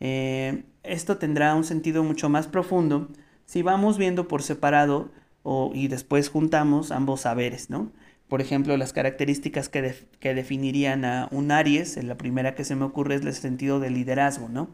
Eh, 0.00 0.64
esto 0.82 1.18
tendrá 1.18 1.54
un 1.54 1.64
sentido 1.64 2.02
mucho 2.02 2.28
más 2.28 2.46
profundo 2.46 3.08
si 3.44 3.62
vamos 3.62 3.98
viendo 3.98 4.28
por 4.28 4.42
separado 4.42 5.10
o, 5.42 5.72
y 5.74 5.88
después 5.88 6.28
juntamos 6.28 6.90
ambos 6.90 7.22
saberes, 7.22 7.70
¿no? 7.70 7.92
Por 8.28 8.40
ejemplo, 8.40 8.76
las 8.76 8.92
características 8.92 9.68
que, 9.68 9.94
que 10.20 10.34
definirían 10.34 11.04
a 11.04 11.28
un 11.32 11.50
Aries, 11.50 12.02
la 12.02 12.16
primera 12.16 12.54
que 12.54 12.64
se 12.64 12.76
me 12.76 12.84
ocurre 12.84 13.16
es 13.16 13.22
el 13.22 13.34
sentido 13.34 13.80
de 13.80 13.90
liderazgo, 13.90 14.48
¿no? 14.48 14.70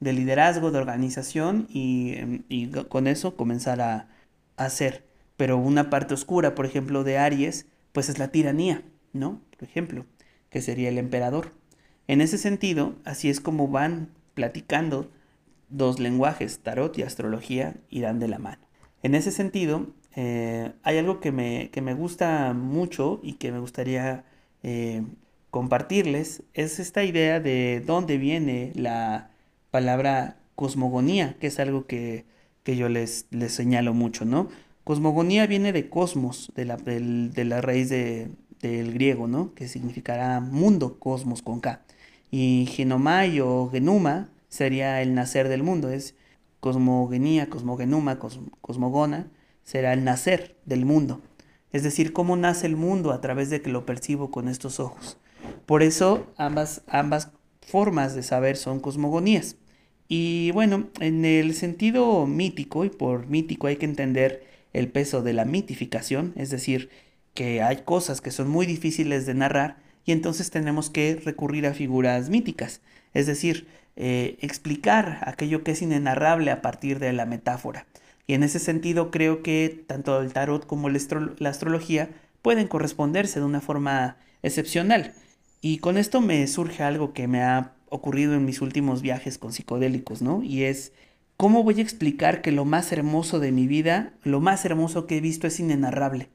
de 0.00 0.12
liderazgo, 0.12 0.70
de 0.70 0.78
organización 0.78 1.66
y, 1.70 2.14
em, 2.14 2.42
con 2.88 3.06
eso 3.06 3.36
comenzar 3.36 3.80
a, 3.80 4.08
hacer. 4.56 5.04
Pero 5.36 5.56
una 5.56 5.88
parte 5.88 6.14
oscura, 6.14 6.56
por 6.56 6.66
ejemplo, 6.66 7.04
de 7.04 7.16
Aries, 7.18 7.66
pues 7.92 8.08
es 8.08 8.18
la 8.18 8.28
tiranía, 8.28 8.82
¿no? 9.12 9.40
Por 9.56 9.68
ejemplo, 9.68 10.04
que 10.50 10.62
sería 10.62 10.88
el 10.88 10.98
emperador. 10.98 11.52
En 12.08 12.20
ese 12.20 12.38
sentido, 12.38 12.96
así 13.04 13.30
es 13.30 13.40
como 13.40 13.68
van 13.68 14.10
platicando 14.34 15.10
dos 15.68 16.00
lenguajes, 16.00 16.58
tarot 16.58 16.98
y 16.98 17.02
astrología, 17.02 17.76
irán 17.88 18.18
de 18.18 18.26
la 18.26 18.40
mano. 18.40 18.62
En 19.04 19.14
ese 19.14 19.30
sentido, 19.30 19.86
eh, 20.16 20.72
hay 20.82 20.98
algo 20.98 21.20
que 21.20 21.32
me, 21.32 21.70
que 21.70 21.82
me, 21.82 21.94
gusta 21.94 22.52
mucho 22.54 23.20
y 23.22 23.34
que 23.34 23.52
me 23.52 23.58
gustaría 23.60 24.24
eh, 24.62 25.02
compartirles, 25.50 26.42
es 26.54 26.78
esta 26.78 27.04
idea 27.04 27.40
de 27.40 27.82
dónde 27.86 28.18
viene 28.18 28.72
la, 28.74 29.30
palabra 29.70 30.36
cosmogonía, 30.54 31.36
que 31.40 31.48
es 31.48 31.58
algo 31.60 31.86
que, 31.86 32.24
yo 32.64 32.88
les, 32.90 33.26
les, 33.30 33.52
señalo 33.52 33.94
mucho, 33.94 34.26
¿no? 34.26 34.48
Cosmogonía 34.84 35.46
viene 35.46 35.72
de 35.72 35.88
cosmos, 35.88 36.52
de 36.54 36.66
la, 36.66 36.76
de 36.76 37.44
la 37.44 37.60
raíz 37.62 37.88
de, 37.88 38.30
del 38.60 38.92
griego, 38.92 39.26
¿no? 39.26 39.54
Que 39.54 39.68
significará 39.68 40.40
mundo, 40.40 40.98
cosmos 40.98 41.40
con 41.40 41.60
K. 41.60 41.82
Y 42.30 42.66
genomai 42.70 43.40
o 43.40 43.70
genuma 43.70 44.28
sería 44.48 45.00
el 45.00 45.14
nacer 45.14 45.48
del 45.48 45.62
mundo, 45.62 45.90
es 45.90 46.14
cosmogonía, 46.60 47.48
cosmogenuma, 47.48 48.18
cosmogona, 48.60 49.30
será 49.68 49.92
el 49.92 50.02
nacer 50.02 50.56
del 50.64 50.86
mundo. 50.86 51.20
Es 51.74 51.82
decir, 51.82 52.14
cómo 52.14 52.36
nace 52.36 52.66
el 52.66 52.74
mundo 52.74 53.12
a 53.12 53.20
través 53.20 53.50
de 53.50 53.60
que 53.60 53.68
lo 53.68 53.84
percibo 53.84 54.30
con 54.30 54.48
estos 54.48 54.80
ojos. 54.80 55.18
Por 55.66 55.82
eso 55.82 56.26
ambas, 56.38 56.80
ambas 56.88 57.32
formas 57.60 58.14
de 58.14 58.22
saber 58.22 58.56
son 58.56 58.80
cosmogonías. 58.80 59.56
Y 60.08 60.52
bueno, 60.52 60.88
en 61.00 61.26
el 61.26 61.52
sentido 61.52 62.26
mítico, 62.26 62.86
y 62.86 62.88
por 62.88 63.26
mítico 63.26 63.66
hay 63.66 63.76
que 63.76 63.84
entender 63.84 64.46
el 64.72 64.88
peso 64.88 65.20
de 65.20 65.34
la 65.34 65.44
mitificación, 65.44 66.32
es 66.36 66.48
decir, 66.48 66.88
que 67.34 67.60
hay 67.60 67.82
cosas 67.82 68.22
que 68.22 68.30
son 68.30 68.48
muy 68.48 68.64
difíciles 68.64 69.26
de 69.26 69.34
narrar 69.34 69.76
y 70.06 70.12
entonces 70.12 70.50
tenemos 70.50 70.88
que 70.88 71.20
recurrir 71.22 71.66
a 71.66 71.74
figuras 71.74 72.30
míticas, 72.30 72.80
es 73.12 73.26
decir, 73.26 73.66
eh, 73.96 74.38
explicar 74.40 75.18
aquello 75.26 75.62
que 75.62 75.72
es 75.72 75.82
inenarrable 75.82 76.52
a 76.52 76.62
partir 76.62 77.00
de 77.00 77.12
la 77.12 77.26
metáfora. 77.26 77.84
Y 78.28 78.34
en 78.34 78.42
ese 78.42 78.58
sentido 78.58 79.10
creo 79.10 79.42
que 79.42 79.84
tanto 79.86 80.20
el 80.20 80.34
tarot 80.34 80.66
como 80.66 80.90
la 80.90 81.48
astrología 81.48 82.10
pueden 82.42 82.68
corresponderse 82.68 83.40
de 83.40 83.46
una 83.46 83.62
forma 83.62 84.18
excepcional. 84.42 85.14
Y 85.62 85.78
con 85.78 85.96
esto 85.96 86.20
me 86.20 86.46
surge 86.46 86.82
algo 86.82 87.14
que 87.14 87.26
me 87.26 87.42
ha 87.42 87.72
ocurrido 87.88 88.34
en 88.34 88.44
mis 88.44 88.60
últimos 88.60 89.00
viajes 89.00 89.38
con 89.38 89.54
psicodélicos, 89.54 90.20
¿no? 90.20 90.42
Y 90.42 90.64
es, 90.64 90.92
¿cómo 91.38 91.62
voy 91.64 91.78
a 91.78 91.82
explicar 91.82 92.42
que 92.42 92.52
lo 92.52 92.66
más 92.66 92.92
hermoso 92.92 93.40
de 93.40 93.50
mi 93.50 93.66
vida, 93.66 94.12
lo 94.24 94.40
más 94.40 94.62
hermoso 94.66 95.06
que 95.06 95.16
he 95.16 95.20
visto 95.22 95.46
es 95.46 95.58
inenarrable? 95.58 96.28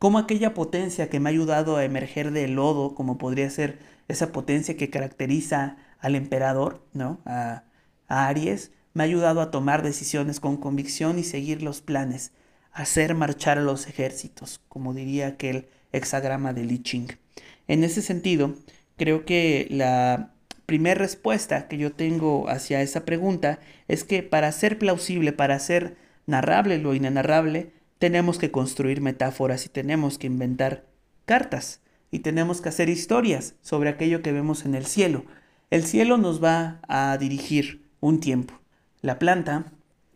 ¿Cómo 0.00 0.18
aquella 0.18 0.52
potencia 0.52 1.08
que 1.08 1.20
me 1.20 1.28
ha 1.28 1.32
ayudado 1.32 1.76
a 1.76 1.84
emerger 1.84 2.32
del 2.32 2.56
lodo, 2.56 2.96
como 2.96 3.18
podría 3.18 3.48
ser 3.50 3.78
esa 4.08 4.32
potencia 4.32 4.76
que 4.76 4.90
caracteriza 4.90 5.76
al 6.00 6.16
emperador, 6.16 6.84
¿no? 6.92 7.20
A, 7.24 7.62
a 8.08 8.26
Aries, 8.26 8.72
me 8.96 9.02
ha 9.02 9.06
ayudado 9.06 9.42
a 9.42 9.50
tomar 9.50 9.82
decisiones 9.82 10.40
con 10.40 10.56
convicción 10.56 11.18
y 11.18 11.22
seguir 11.22 11.60
los 11.60 11.82
planes, 11.82 12.32
hacer 12.72 13.14
marchar 13.14 13.58
a 13.58 13.62
los 13.62 13.88
ejércitos, 13.88 14.62
como 14.70 14.94
diría 14.94 15.26
aquel 15.26 15.66
hexagrama 15.92 16.54
de 16.54 16.64
Li 16.64 16.82
Ching. 16.82 17.08
En 17.68 17.84
ese 17.84 18.00
sentido, 18.00 18.54
creo 18.96 19.26
que 19.26 19.66
la 19.68 20.30
primera 20.64 20.98
respuesta 20.98 21.68
que 21.68 21.76
yo 21.76 21.92
tengo 21.92 22.48
hacia 22.48 22.80
esa 22.80 23.04
pregunta 23.04 23.58
es 23.86 24.02
que 24.02 24.22
para 24.22 24.50
ser 24.50 24.78
plausible, 24.78 25.34
para 25.34 25.58
ser 25.58 25.98
narrable 26.24 26.78
lo 26.78 26.94
inenarrable, 26.94 27.72
tenemos 27.98 28.38
que 28.38 28.50
construir 28.50 29.02
metáforas 29.02 29.66
y 29.66 29.68
tenemos 29.68 30.16
que 30.16 30.28
inventar 30.28 30.86
cartas 31.26 31.82
y 32.10 32.20
tenemos 32.20 32.62
que 32.62 32.70
hacer 32.70 32.88
historias 32.88 33.56
sobre 33.60 33.90
aquello 33.90 34.22
que 34.22 34.32
vemos 34.32 34.64
en 34.64 34.74
el 34.74 34.86
cielo. 34.86 35.26
El 35.68 35.84
cielo 35.84 36.16
nos 36.16 36.42
va 36.42 36.80
a 36.88 37.18
dirigir 37.18 37.90
un 38.00 38.20
tiempo. 38.20 38.58
La 39.06 39.20
planta, 39.20 39.66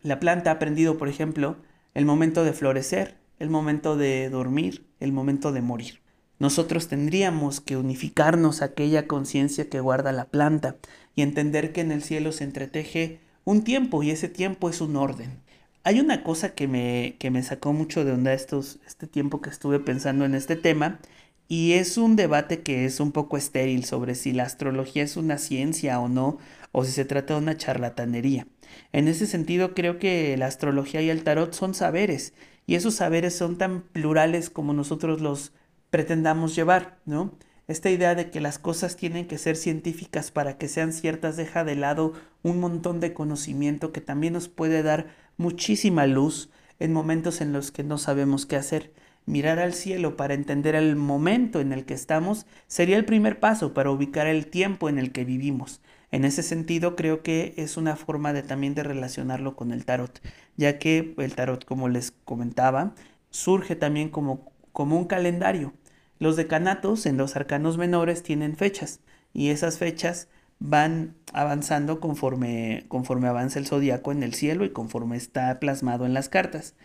la 0.03 0.19
planta 0.19 0.49
ha 0.49 0.55
aprendido, 0.55 0.97
por 0.97 1.07
ejemplo, 1.07 1.55
el 1.93 2.03
momento 2.03 2.43
de 2.43 2.51
florecer, 2.51 3.15
el 3.39 3.49
momento 3.49 3.95
de 3.95 4.29
dormir, 4.29 4.85
el 4.99 5.13
momento 5.13 5.53
de 5.53 5.61
morir. 5.61 6.01
Nosotros 6.39 6.89
tendríamos 6.89 7.61
que 7.61 7.77
unificarnos 7.77 8.61
a 8.61 8.65
aquella 8.65 9.07
conciencia 9.07 9.69
que 9.69 9.79
guarda 9.79 10.11
la 10.11 10.25
planta 10.25 10.75
y 11.15 11.21
entender 11.21 11.71
que 11.71 11.79
en 11.79 11.93
el 11.93 12.03
cielo 12.03 12.33
se 12.33 12.43
entreteje 12.43 13.21
un 13.45 13.63
tiempo 13.63 14.03
y 14.03 14.11
ese 14.11 14.27
tiempo 14.27 14.69
es 14.69 14.81
un 14.81 14.97
orden. 14.97 15.39
Hay 15.85 16.01
una 16.01 16.21
cosa 16.21 16.53
que 16.53 16.67
me, 16.67 17.15
que 17.17 17.31
me 17.31 17.43
sacó 17.43 17.71
mucho 17.71 18.03
de 18.03 18.11
onda 18.11 18.33
estos, 18.33 18.79
este 18.85 19.07
tiempo 19.07 19.39
que 19.39 19.51
estuve 19.51 19.79
pensando 19.79 20.25
en 20.25 20.35
este 20.35 20.57
tema 20.57 20.99
y 21.47 21.73
es 21.73 21.97
un 21.97 22.17
debate 22.17 22.61
que 22.61 22.83
es 22.83 22.99
un 22.99 23.13
poco 23.13 23.37
estéril 23.37 23.85
sobre 23.85 24.15
si 24.15 24.33
la 24.33 24.43
astrología 24.43 25.03
es 25.03 25.15
una 25.15 25.37
ciencia 25.37 25.97
o 26.01 26.09
no, 26.09 26.39
o 26.73 26.83
si 26.83 26.91
se 26.91 27.05
trata 27.05 27.35
de 27.35 27.39
una 27.39 27.55
charlatanería. 27.55 28.47
En 28.93 29.07
ese 29.07 29.27
sentido 29.27 29.73
creo 29.73 29.99
que 29.99 30.35
la 30.37 30.47
astrología 30.47 31.01
y 31.01 31.09
el 31.09 31.23
tarot 31.23 31.53
son 31.53 31.73
saberes 31.73 32.33
y 32.65 32.75
esos 32.75 32.95
saberes 32.95 33.35
son 33.35 33.57
tan 33.57 33.81
plurales 33.81 34.49
como 34.49 34.73
nosotros 34.73 35.21
los 35.21 35.53
pretendamos 35.89 36.55
llevar, 36.55 36.99
¿no? 37.05 37.37
Esta 37.67 37.89
idea 37.89 38.15
de 38.15 38.31
que 38.31 38.41
las 38.41 38.59
cosas 38.59 38.97
tienen 38.97 39.27
que 39.27 39.37
ser 39.37 39.55
científicas 39.55 40.31
para 40.31 40.57
que 40.57 40.67
sean 40.67 40.91
ciertas 40.91 41.37
deja 41.37 41.63
de 41.63 41.75
lado 41.75 42.13
un 42.43 42.59
montón 42.59 42.99
de 42.99 43.13
conocimiento 43.13 43.91
que 43.91 44.01
también 44.01 44.33
nos 44.33 44.49
puede 44.49 44.83
dar 44.83 45.07
muchísima 45.37 46.05
luz 46.07 46.49
en 46.79 46.91
momentos 46.91 47.41
en 47.41 47.53
los 47.53 47.71
que 47.71 47.83
no 47.83 47.97
sabemos 47.97 48.45
qué 48.45 48.55
hacer. 48.55 48.91
Mirar 49.25 49.59
al 49.59 49.73
cielo 49.73 50.17
para 50.17 50.33
entender 50.33 50.75
el 50.75 50.95
momento 50.95 51.61
en 51.61 51.71
el 51.71 51.85
que 51.85 51.93
estamos 51.93 52.45
sería 52.67 52.97
el 52.97 53.05
primer 53.05 53.39
paso 53.39 53.73
para 53.73 53.91
ubicar 53.91 54.27
el 54.27 54.47
tiempo 54.47 54.89
en 54.89 54.97
el 54.97 55.11
que 55.11 55.23
vivimos. 55.23 55.79
En 56.11 56.25
ese 56.25 56.43
sentido 56.43 56.95
creo 56.95 57.23
que 57.23 57.53
es 57.57 57.77
una 57.77 57.95
forma 57.95 58.33
de 58.33 58.43
también 58.43 58.75
de 58.75 58.83
relacionarlo 58.83 59.55
con 59.55 59.71
el 59.71 59.85
tarot, 59.85 60.21
ya 60.57 60.77
que 60.79 61.13
el 61.17 61.35
tarot, 61.35 61.65
como 61.65 61.89
les 61.89 62.11
comentaba, 62.25 62.93
surge 63.29 63.75
también 63.75 64.09
como, 64.09 64.51
como 64.73 64.97
un 64.97 65.05
calendario 65.05 65.73
los 66.19 66.35
decanatos 66.35 67.07
en 67.07 67.17
los 67.17 67.35
arcanos 67.35 67.77
menores 67.79 68.21
tienen 68.23 68.55
fechas 68.55 68.99
y 69.33 69.49
esas 69.49 69.79
fechas 69.79 70.27
van 70.59 71.15
avanzando 71.33 71.99
conforme, 71.99 72.85
conforme 72.89 73.27
avanza 73.27 73.57
el 73.57 73.65
zodiaco 73.67 74.11
en 74.11 74.21
el 74.21 74.35
cielo 74.35 74.63
y 74.65 74.69
conforme 74.71 75.17
está 75.17 75.59
plasmado 75.59 76.05
en 76.05 76.13
las 76.13 76.29
cartas. 76.29 76.75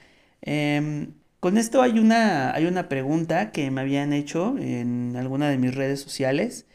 Em, 0.42 1.14
Con 1.40 1.58
esto 1.58 1.82
hay 1.82 1.98
una, 1.98 2.54
hay 2.54 2.64
una 2.66 2.88
pregunta 2.88 3.52
que 3.52 3.70
me 3.70 3.82
habían 3.82 4.12
hecho 4.14 4.56
en 4.58 5.14
alguna 5.16 5.48
de 5.50 5.58
mis 5.58 5.74
redes 5.74 6.00
sociales, 6.00 6.66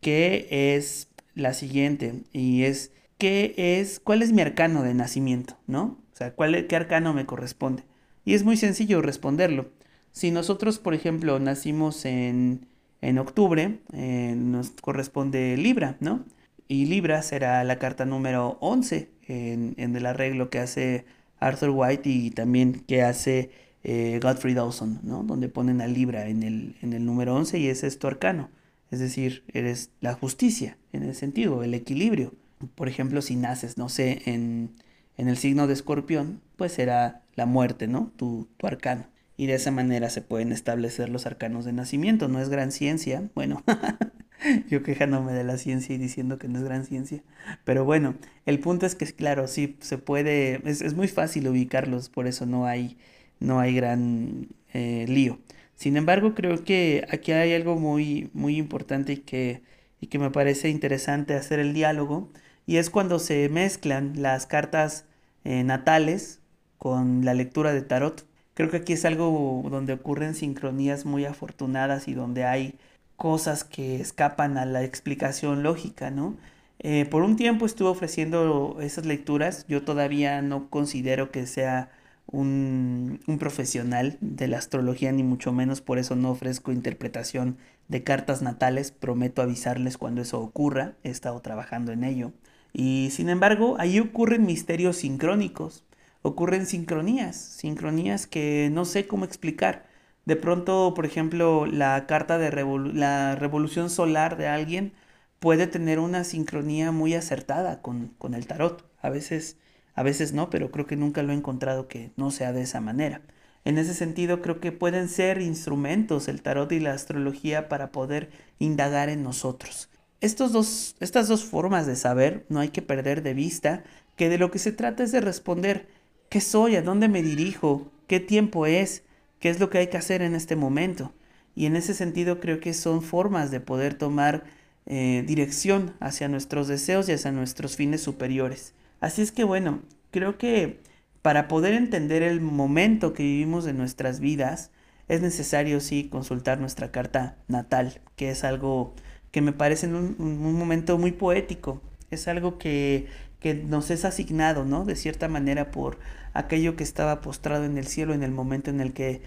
que 0.00 0.48
es 0.76 1.09
la 1.34 1.54
siguiente, 1.54 2.22
y 2.32 2.64
es, 2.64 2.92
¿qué 3.18 3.54
es, 3.56 4.00
cuál 4.00 4.22
es 4.22 4.32
mi 4.32 4.42
arcano 4.42 4.82
de 4.82 4.94
nacimiento? 4.94 5.56
¿No? 5.66 5.98
O 6.12 6.16
sea, 6.16 6.32
¿cuál, 6.34 6.66
¿qué 6.66 6.76
arcano 6.76 7.14
me 7.14 7.26
corresponde? 7.26 7.84
Y 8.24 8.34
es 8.34 8.44
muy 8.44 8.56
sencillo 8.56 9.02
responderlo. 9.02 9.70
Si 10.12 10.30
nosotros, 10.30 10.78
por 10.78 10.94
ejemplo, 10.94 11.38
nacimos 11.38 12.04
en, 12.04 12.66
en 13.00 13.18
octubre, 13.18 13.78
eh, 13.92 14.34
nos 14.36 14.70
corresponde 14.70 15.56
Libra, 15.56 15.96
¿no? 16.00 16.24
Y 16.68 16.86
Libra 16.86 17.22
será 17.22 17.64
la 17.64 17.78
carta 17.78 18.04
número 18.04 18.58
11 18.60 19.08
en, 19.26 19.74
en 19.76 19.96
el 19.96 20.06
arreglo 20.06 20.50
que 20.50 20.58
hace 20.58 21.04
Arthur 21.40 21.70
White 21.70 22.08
y 22.08 22.30
también 22.30 22.84
que 22.86 23.02
hace 23.02 23.50
eh, 23.82 24.20
Godfrey 24.22 24.54
Dawson, 24.54 25.00
¿no? 25.02 25.22
Donde 25.22 25.48
ponen 25.48 25.80
a 25.80 25.86
Libra 25.86 26.28
en 26.28 26.42
el, 26.42 26.76
en 26.82 26.92
el 26.92 27.04
número 27.04 27.34
11 27.34 27.58
y 27.58 27.68
es 27.68 27.98
tu 27.98 28.06
arcano. 28.06 28.50
Es 28.90 28.98
decir, 28.98 29.44
eres 29.52 29.90
la 30.00 30.14
justicia, 30.14 30.76
en 30.92 31.02
el 31.02 31.14
sentido, 31.14 31.62
el 31.62 31.74
equilibrio. 31.74 32.34
Por 32.74 32.88
ejemplo, 32.88 33.22
si 33.22 33.36
naces, 33.36 33.78
no 33.78 33.88
sé, 33.88 34.22
en, 34.26 34.70
en 35.16 35.28
el 35.28 35.36
signo 35.36 35.66
de 35.66 35.74
escorpión, 35.74 36.40
pues 36.56 36.72
será 36.72 37.22
la 37.34 37.46
muerte, 37.46 37.86
¿no? 37.86 38.12
Tu, 38.16 38.48
tu 38.56 38.66
arcano. 38.66 39.06
Y 39.36 39.46
de 39.46 39.54
esa 39.54 39.70
manera 39.70 40.10
se 40.10 40.20
pueden 40.20 40.52
establecer 40.52 41.08
los 41.08 41.24
arcanos 41.26 41.64
de 41.64 41.72
nacimiento. 41.72 42.28
No 42.28 42.40
es 42.40 42.48
gran 42.50 42.72
ciencia, 42.72 43.30
bueno, 43.34 43.62
yo 44.68 44.82
quejándome 44.82 45.32
de 45.32 45.44
la 45.44 45.56
ciencia 45.56 45.94
y 45.94 45.98
diciendo 45.98 46.38
que 46.38 46.48
no 46.48 46.58
es 46.58 46.64
gran 46.64 46.84
ciencia. 46.84 47.22
Pero 47.64 47.84
bueno, 47.84 48.16
el 48.44 48.58
punto 48.58 48.84
es 48.84 48.94
que, 48.94 49.06
claro, 49.06 49.46
sí, 49.46 49.78
se 49.80 49.96
puede, 49.98 50.60
es, 50.68 50.82
es 50.82 50.94
muy 50.94 51.08
fácil 51.08 51.48
ubicarlos, 51.48 52.10
por 52.10 52.26
eso 52.26 52.44
no 52.44 52.66
hay 52.66 52.98
no 53.40 53.58
hay 53.58 53.74
gran 53.74 54.48
eh, 54.72 55.06
lío. 55.08 55.40
Sin 55.80 55.96
embargo, 55.96 56.34
creo 56.34 56.62
que 56.62 57.06
aquí 57.10 57.32
hay 57.32 57.54
algo 57.54 57.74
muy, 57.74 58.28
muy 58.34 58.58
importante 58.58 59.14
y 59.14 59.16
que, 59.16 59.62
y 59.98 60.08
que 60.08 60.18
me 60.18 60.30
parece 60.30 60.68
interesante 60.68 61.32
hacer 61.34 61.58
el 61.58 61.72
diálogo, 61.72 62.28
y 62.66 62.76
es 62.76 62.90
cuando 62.90 63.18
se 63.18 63.48
mezclan 63.48 64.12
las 64.20 64.44
cartas 64.44 65.06
eh, 65.44 65.64
natales 65.64 66.40
con 66.76 67.24
la 67.24 67.32
lectura 67.32 67.72
de 67.72 67.80
tarot. 67.80 68.26
Creo 68.52 68.68
que 68.70 68.76
aquí 68.76 68.92
es 68.92 69.06
algo 69.06 69.66
donde 69.70 69.94
ocurren 69.94 70.34
sincronías 70.34 71.06
muy 71.06 71.24
afortunadas 71.24 72.08
y 72.08 72.12
donde 72.14 72.44
hay 72.44 72.74
cosas 73.16 73.64
que 73.64 74.02
escapan 74.02 74.58
a 74.58 74.66
la 74.66 74.84
explicación 74.84 75.62
lógica, 75.62 76.10
¿no? 76.10 76.36
Eh, 76.80 77.06
por 77.06 77.22
un 77.22 77.36
tiempo 77.36 77.64
estuve 77.64 77.88
ofreciendo 77.88 78.76
esas 78.82 79.06
lecturas, 79.06 79.64
yo 79.66 79.82
todavía 79.82 80.42
no 80.42 80.68
considero 80.68 81.30
que 81.30 81.46
sea 81.46 81.90
un, 82.32 83.20
profesional 83.38 84.18
de 84.20 84.48
la 84.48 84.58
astrología, 84.58 85.12
ni 85.12 85.22
mucho 85.22 85.52
menos 85.52 85.80
por 85.80 85.98
eso 85.98 86.16
no 86.16 86.30
ofrezco 86.30 86.72
interpretación 86.72 87.58
de 87.88 88.04
cartas 88.04 88.42
natales, 88.42 88.92
prometo 88.92 89.42
avisarles 89.42 89.98
cuando 89.98 90.22
eso 90.22 90.40
ocurra, 90.40 90.94
he 91.02 91.10
estado 91.10 91.40
trabajando 91.40 91.92
en 91.92 92.04
ello. 92.04 92.32
Y 92.72 93.08
sin 93.12 93.28
embargo, 93.28 93.76
ahí 93.78 93.98
ocurren 93.98 94.46
misterios 94.46 94.96
sincrónicos, 94.96 95.84
ocurren 96.22 96.66
sincronías, 96.66 97.36
sincronías 97.36 98.26
que 98.26 98.70
no 98.72 98.84
sé 98.84 99.06
cómo 99.06 99.24
explicar. 99.24 99.86
De 100.24 100.36
pronto, 100.36 100.92
por 100.94 101.06
ejemplo, 101.06 101.66
la 101.66 102.06
carta 102.06 102.38
de 102.38 102.50
la 102.94 103.34
revolución 103.36 103.90
solar 103.90 104.36
de 104.36 104.46
alguien 104.46 104.92
puede 105.40 105.66
tener 105.66 105.98
una 105.98 106.24
sincronía 106.24 106.92
muy 106.92 107.14
acertada 107.14 107.82
con, 107.82 108.08
con 108.18 108.34
el 108.34 108.46
tarot. 108.46 108.84
A 109.02 109.10
veces 109.10 109.58
a 110.00 110.02
veces 110.02 110.32
no, 110.32 110.48
pero 110.48 110.70
creo 110.70 110.86
que 110.86 110.96
nunca 110.96 111.22
lo 111.22 111.30
he 111.30 111.36
encontrado 111.36 111.86
que 111.86 112.10
no 112.16 112.30
sea 112.30 112.54
de 112.54 112.62
esa 112.62 112.80
manera. 112.80 113.20
En 113.66 113.76
ese 113.76 113.92
sentido, 113.92 114.40
creo 114.40 114.58
que 114.58 114.72
pueden 114.72 115.10
ser 115.10 115.42
instrumentos 115.42 116.26
el 116.26 116.40
tarot 116.40 116.72
y 116.72 116.80
la 116.80 116.94
astrología 116.94 117.68
para 117.68 117.92
poder 117.92 118.30
indagar 118.58 119.10
en 119.10 119.22
nosotros. 119.22 119.90
Estos 120.22 120.52
dos, 120.52 120.96
estas 121.00 121.28
dos 121.28 121.44
formas 121.44 121.86
de 121.86 121.96
saber 121.96 122.46
no 122.48 122.60
hay 122.60 122.70
que 122.70 122.80
perder 122.80 123.22
de 123.22 123.34
vista 123.34 123.84
que 124.16 124.30
de 124.30 124.38
lo 124.38 124.50
que 124.50 124.58
se 124.58 124.72
trata 124.72 125.02
es 125.02 125.12
de 125.12 125.20
responder 125.20 125.86
qué 126.30 126.40
soy, 126.40 126.76
a 126.76 126.82
dónde 126.82 127.08
me 127.08 127.22
dirijo, 127.22 127.92
qué 128.06 128.20
tiempo 128.20 128.64
es, 128.64 129.02
qué 129.38 129.50
es 129.50 129.60
lo 129.60 129.68
que 129.68 129.76
hay 129.76 129.88
que 129.88 129.98
hacer 129.98 130.22
en 130.22 130.34
este 130.34 130.56
momento. 130.56 131.12
Y 131.54 131.66
en 131.66 131.76
ese 131.76 131.92
sentido 131.92 132.40
creo 132.40 132.58
que 132.58 132.72
son 132.72 133.02
formas 133.02 133.50
de 133.50 133.60
poder 133.60 133.92
tomar 133.92 134.44
eh, 134.86 135.24
dirección 135.26 135.92
hacia 136.00 136.28
nuestros 136.28 136.68
deseos 136.68 137.06
y 137.10 137.12
hacia 137.12 137.32
nuestros 137.32 137.76
fines 137.76 138.00
superiores. 138.00 138.72
Así 139.00 139.22
es 139.22 139.32
que 139.32 139.44
bueno, 139.44 139.80
creo 140.10 140.38
que 140.38 140.80
para 141.22 141.48
poder 141.48 141.74
entender 141.74 142.22
el 142.22 142.40
momento 142.40 143.12
que 143.12 143.22
vivimos 143.22 143.64
de 143.64 143.72
nuestras 143.72 144.20
vidas, 144.20 144.70
es 145.08 145.22
necesario 145.22 145.80
sí 145.80 146.08
consultar 146.08 146.60
nuestra 146.60 146.92
carta 146.92 147.36
natal, 147.48 148.00
que 148.16 148.30
es 148.30 148.44
algo 148.44 148.94
que 149.32 149.40
me 149.40 149.52
parece 149.52 149.86
un, 149.86 150.16
un 150.18 150.54
momento 150.54 150.98
muy 150.98 151.12
poético, 151.12 151.82
es 152.10 152.28
algo 152.28 152.58
que, 152.58 153.06
que, 153.40 153.54
nos 153.54 153.90
es 153.90 154.04
asignado, 154.04 154.64
¿no? 154.64 154.84
De 154.84 154.96
cierta 154.96 155.28
manera 155.28 155.70
por 155.70 155.98
aquello 156.32 156.76
que 156.76 156.84
estaba 156.84 157.20
postrado 157.20 157.64
en 157.64 157.78
el 157.78 157.86
cielo 157.86 158.14
en 158.14 158.22
el 158.22 158.30
momento 158.30 158.70
en 158.70 158.80
el 158.80 158.92
que 158.92 159.22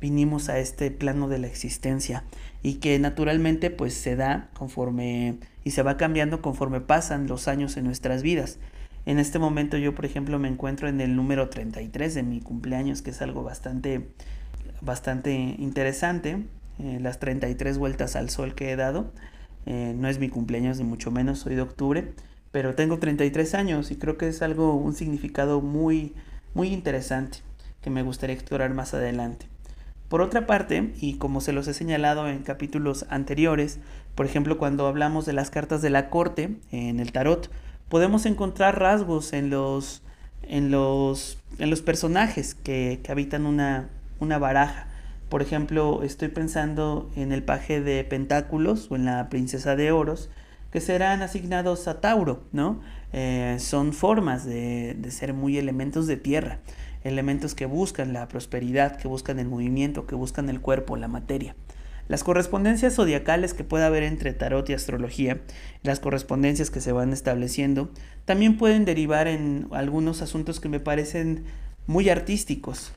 vinimos 0.00 0.48
a 0.48 0.58
este 0.58 0.90
plano 0.90 1.28
de 1.28 1.38
la 1.38 1.48
existencia 1.48 2.24
y 2.62 2.74
que 2.74 2.98
naturalmente 2.98 3.70
pues 3.70 3.94
se 3.94 4.16
da 4.16 4.48
conforme 4.54 5.38
y 5.64 5.72
se 5.72 5.82
va 5.82 5.96
cambiando 5.96 6.40
conforme 6.40 6.80
pasan 6.80 7.26
los 7.26 7.48
años 7.48 7.76
en 7.76 7.84
nuestras 7.84 8.22
vidas. 8.22 8.58
En 9.08 9.18
este 9.18 9.38
momento 9.38 9.78
yo, 9.78 9.94
por 9.94 10.04
ejemplo, 10.04 10.38
me 10.38 10.48
encuentro 10.48 10.86
en 10.86 11.00
el 11.00 11.16
número 11.16 11.48
33 11.48 12.14
de 12.14 12.22
mi 12.22 12.42
cumpleaños, 12.42 13.00
que 13.00 13.08
es 13.08 13.22
algo 13.22 13.42
bastante, 13.42 14.10
bastante 14.82 15.32
interesante. 15.32 16.44
Eh, 16.78 16.98
las 17.00 17.18
33 17.18 17.78
vueltas 17.78 18.16
al 18.16 18.28
sol 18.28 18.54
que 18.54 18.70
he 18.70 18.76
dado. 18.76 19.10
Eh, 19.64 19.94
no 19.96 20.08
es 20.08 20.18
mi 20.18 20.28
cumpleaños 20.28 20.76
ni 20.76 20.84
mucho 20.84 21.10
menos, 21.10 21.38
soy 21.38 21.54
de 21.54 21.62
octubre, 21.62 22.12
pero 22.52 22.74
tengo 22.74 22.98
33 22.98 23.54
años 23.54 23.90
y 23.90 23.96
creo 23.96 24.18
que 24.18 24.28
es 24.28 24.42
algo, 24.42 24.74
un 24.74 24.92
significado 24.92 25.62
muy, 25.62 26.12
muy 26.52 26.68
interesante 26.68 27.38
que 27.80 27.88
me 27.88 28.02
gustaría 28.02 28.34
explorar 28.34 28.74
más 28.74 28.92
adelante. 28.92 29.46
Por 30.10 30.20
otra 30.20 30.46
parte, 30.46 30.92
y 31.00 31.14
como 31.14 31.40
se 31.40 31.54
los 31.54 31.66
he 31.66 31.72
señalado 31.72 32.28
en 32.28 32.42
capítulos 32.42 33.06
anteriores, 33.08 33.78
por 34.14 34.26
ejemplo 34.26 34.58
cuando 34.58 34.86
hablamos 34.86 35.24
de 35.24 35.32
las 35.32 35.48
cartas 35.48 35.80
de 35.80 35.88
la 35.88 36.10
corte 36.10 36.58
en 36.72 37.00
el 37.00 37.10
tarot, 37.12 37.50
podemos 37.88 38.26
encontrar 38.26 38.78
rasgos 38.78 39.32
en 39.32 39.50
los, 39.50 40.02
en 40.42 40.70
los, 40.70 41.38
en 41.58 41.70
los 41.70 41.82
personajes 41.82 42.54
que, 42.54 43.00
que 43.02 43.12
habitan 43.12 43.46
una, 43.46 43.88
una 44.20 44.38
baraja. 44.38 44.86
Por 45.28 45.42
ejemplo, 45.42 46.02
estoy 46.02 46.28
pensando 46.28 47.10
en 47.14 47.32
el 47.32 47.42
paje 47.42 47.80
de 47.80 48.04
Pentáculos 48.04 48.88
o 48.90 48.96
en 48.96 49.04
la 49.04 49.28
princesa 49.28 49.76
de 49.76 49.92
Oros, 49.92 50.30
que 50.72 50.80
serán 50.80 51.22
asignados 51.22 51.88
a 51.88 52.00
Tauro, 52.00 52.42
¿no? 52.52 52.80
Eh, 53.12 53.56
son 53.58 53.92
formas 53.92 54.44
de, 54.44 54.94
de, 54.98 55.10
ser 55.10 55.32
muy 55.32 55.56
elementos 55.56 56.06
de 56.06 56.18
tierra, 56.18 56.58
elementos 57.04 57.54
que 57.54 57.64
buscan 57.64 58.12
la 58.12 58.28
prosperidad, 58.28 58.96
que 58.96 59.08
buscan 59.08 59.38
el 59.38 59.48
movimiento, 59.48 60.06
que 60.06 60.14
buscan 60.14 60.50
el 60.50 60.60
cuerpo, 60.60 60.96
la 60.96 61.08
materia. 61.08 61.56
Las 62.08 62.24
correspondencias 62.24 62.94
zodiacales 62.94 63.52
que 63.52 63.64
puede 63.64 63.84
haber 63.84 64.02
entre 64.02 64.32
tarot 64.32 64.68
y 64.70 64.72
astrología, 64.72 65.42
las 65.82 66.00
correspondencias 66.00 66.70
que 66.70 66.80
se 66.80 66.92
van 66.92 67.12
estableciendo, 67.12 67.90
también 68.24 68.56
pueden 68.56 68.86
derivar 68.86 69.28
en 69.28 69.68
algunos 69.72 70.22
asuntos 70.22 70.58
que 70.58 70.70
me 70.70 70.80
parecen 70.80 71.44
muy 71.86 72.08
artísticos. 72.08 72.92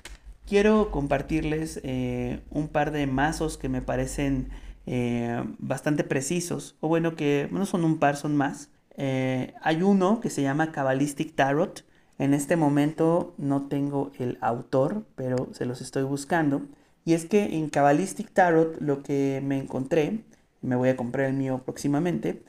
Quiero 0.48 0.92
compartirles 0.92 1.82
eh, 1.84 2.40
un 2.50 2.70
par 2.70 2.92
de 2.92 3.06
mazos 3.06 3.58
que 3.58 3.70
me 3.70 3.82
parecen 3.82 4.50
eh, 4.86 5.44
bastante 5.60 6.04
precisos, 6.04 6.76
o 6.80 6.88
bueno, 6.88 7.16
que 7.16 7.50
no 7.52 7.66
son 7.66 7.84
un 7.84 8.00
par, 8.00 8.16
son 8.16 8.36
más. 8.36 8.70
Eh, 8.98 9.54
hay 9.62 9.84
uno 9.84 10.22
que 10.22 10.30
se 10.30 10.42
llama 10.42 10.72
Cabalistic 10.72 11.36
Tarot. 11.36 11.86
En 12.18 12.34
este 12.34 12.56
momento 12.56 13.34
no 13.38 13.68
tengo 13.68 14.12
el 14.20 14.38
autor, 14.42 15.06
pero 15.16 15.50
se 15.54 15.66
los 15.66 15.82
estoy 15.82 16.04
buscando. 16.04 16.62
Y 17.06 17.14
es 17.14 17.26
que 17.26 17.56
en 17.58 17.70
Cabalistic 17.70 18.32
Tarot 18.32 18.80
lo 18.80 19.04
que 19.04 19.42
me 19.44 19.58
encontré, 19.58 20.20
me 20.62 20.76
voy 20.76 20.90
a 20.90 20.96
comprar 20.96 21.28
el 21.28 21.34
mío 21.34 21.62
próximamente, 21.64 22.44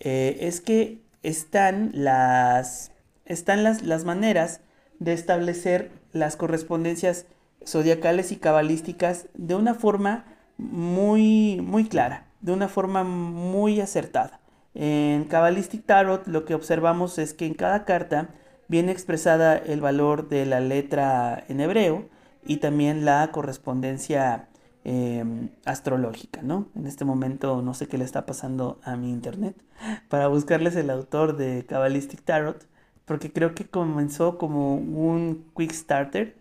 eh, 0.00 0.38
es 0.40 0.60
que 0.60 1.00
están 1.22 1.90
las, 1.94 2.92
están 3.24 3.62
las, 3.62 3.82
las 3.82 4.04
maneras 4.04 4.60
de 4.98 5.12
establecer 5.12 5.90
las 6.12 6.36
correspondencias 6.36 7.26
zodiacales 7.66 8.32
y 8.32 8.36
cabalísticas 8.36 9.26
de 9.34 9.54
una 9.54 9.74
forma 9.74 10.24
muy, 10.58 11.60
muy 11.62 11.86
clara, 11.88 12.26
de 12.40 12.52
una 12.52 12.68
forma 12.68 13.04
muy 13.04 13.80
acertada. 13.80 14.40
En 14.74 15.24
Cabalistic 15.24 15.84
Tarot 15.84 16.26
lo 16.26 16.44
que 16.44 16.54
observamos 16.54 17.18
es 17.18 17.34
que 17.34 17.46
en 17.46 17.54
cada 17.54 17.84
carta 17.84 18.28
viene 18.68 18.92
expresada 18.92 19.56
el 19.56 19.80
valor 19.80 20.28
de 20.28 20.44
la 20.46 20.60
letra 20.60 21.44
en 21.48 21.60
hebreo, 21.60 22.08
y 22.46 22.58
también 22.58 23.04
la 23.04 23.30
correspondencia 23.32 24.48
em, 24.84 25.50
astrológica, 25.64 26.42
¿no? 26.42 26.68
En 26.76 26.86
este 26.86 27.04
momento 27.04 27.62
no 27.62 27.74
sé 27.74 27.88
qué 27.88 27.98
le 27.98 28.04
está 28.04 28.26
pasando 28.26 28.80
a 28.84 28.96
mi 28.96 29.10
internet 29.10 29.56
para 30.08 30.28
buscarles 30.28 30.76
el 30.76 30.90
autor 30.90 31.36
de 31.36 31.64
Cabalistic 31.66 32.22
Tarot, 32.22 32.66
porque 33.04 33.32
creo 33.32 33.54
que 33.54 33.66
comenzó 33.66 34.38
como 34.38 34.74
un 34.76 35.44
quick 35.56 35.72
starter 35.72 36.34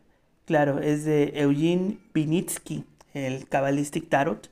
Claro, 0.46 0.80
es 0.80 1.06
de 1.06 1.34
Eugene 1.36 1.98
Vinitsky, 2.14 2.86
el 3.14 3.48
Kabbalistic 3.50 4.10
Tarot. 4.10 4.52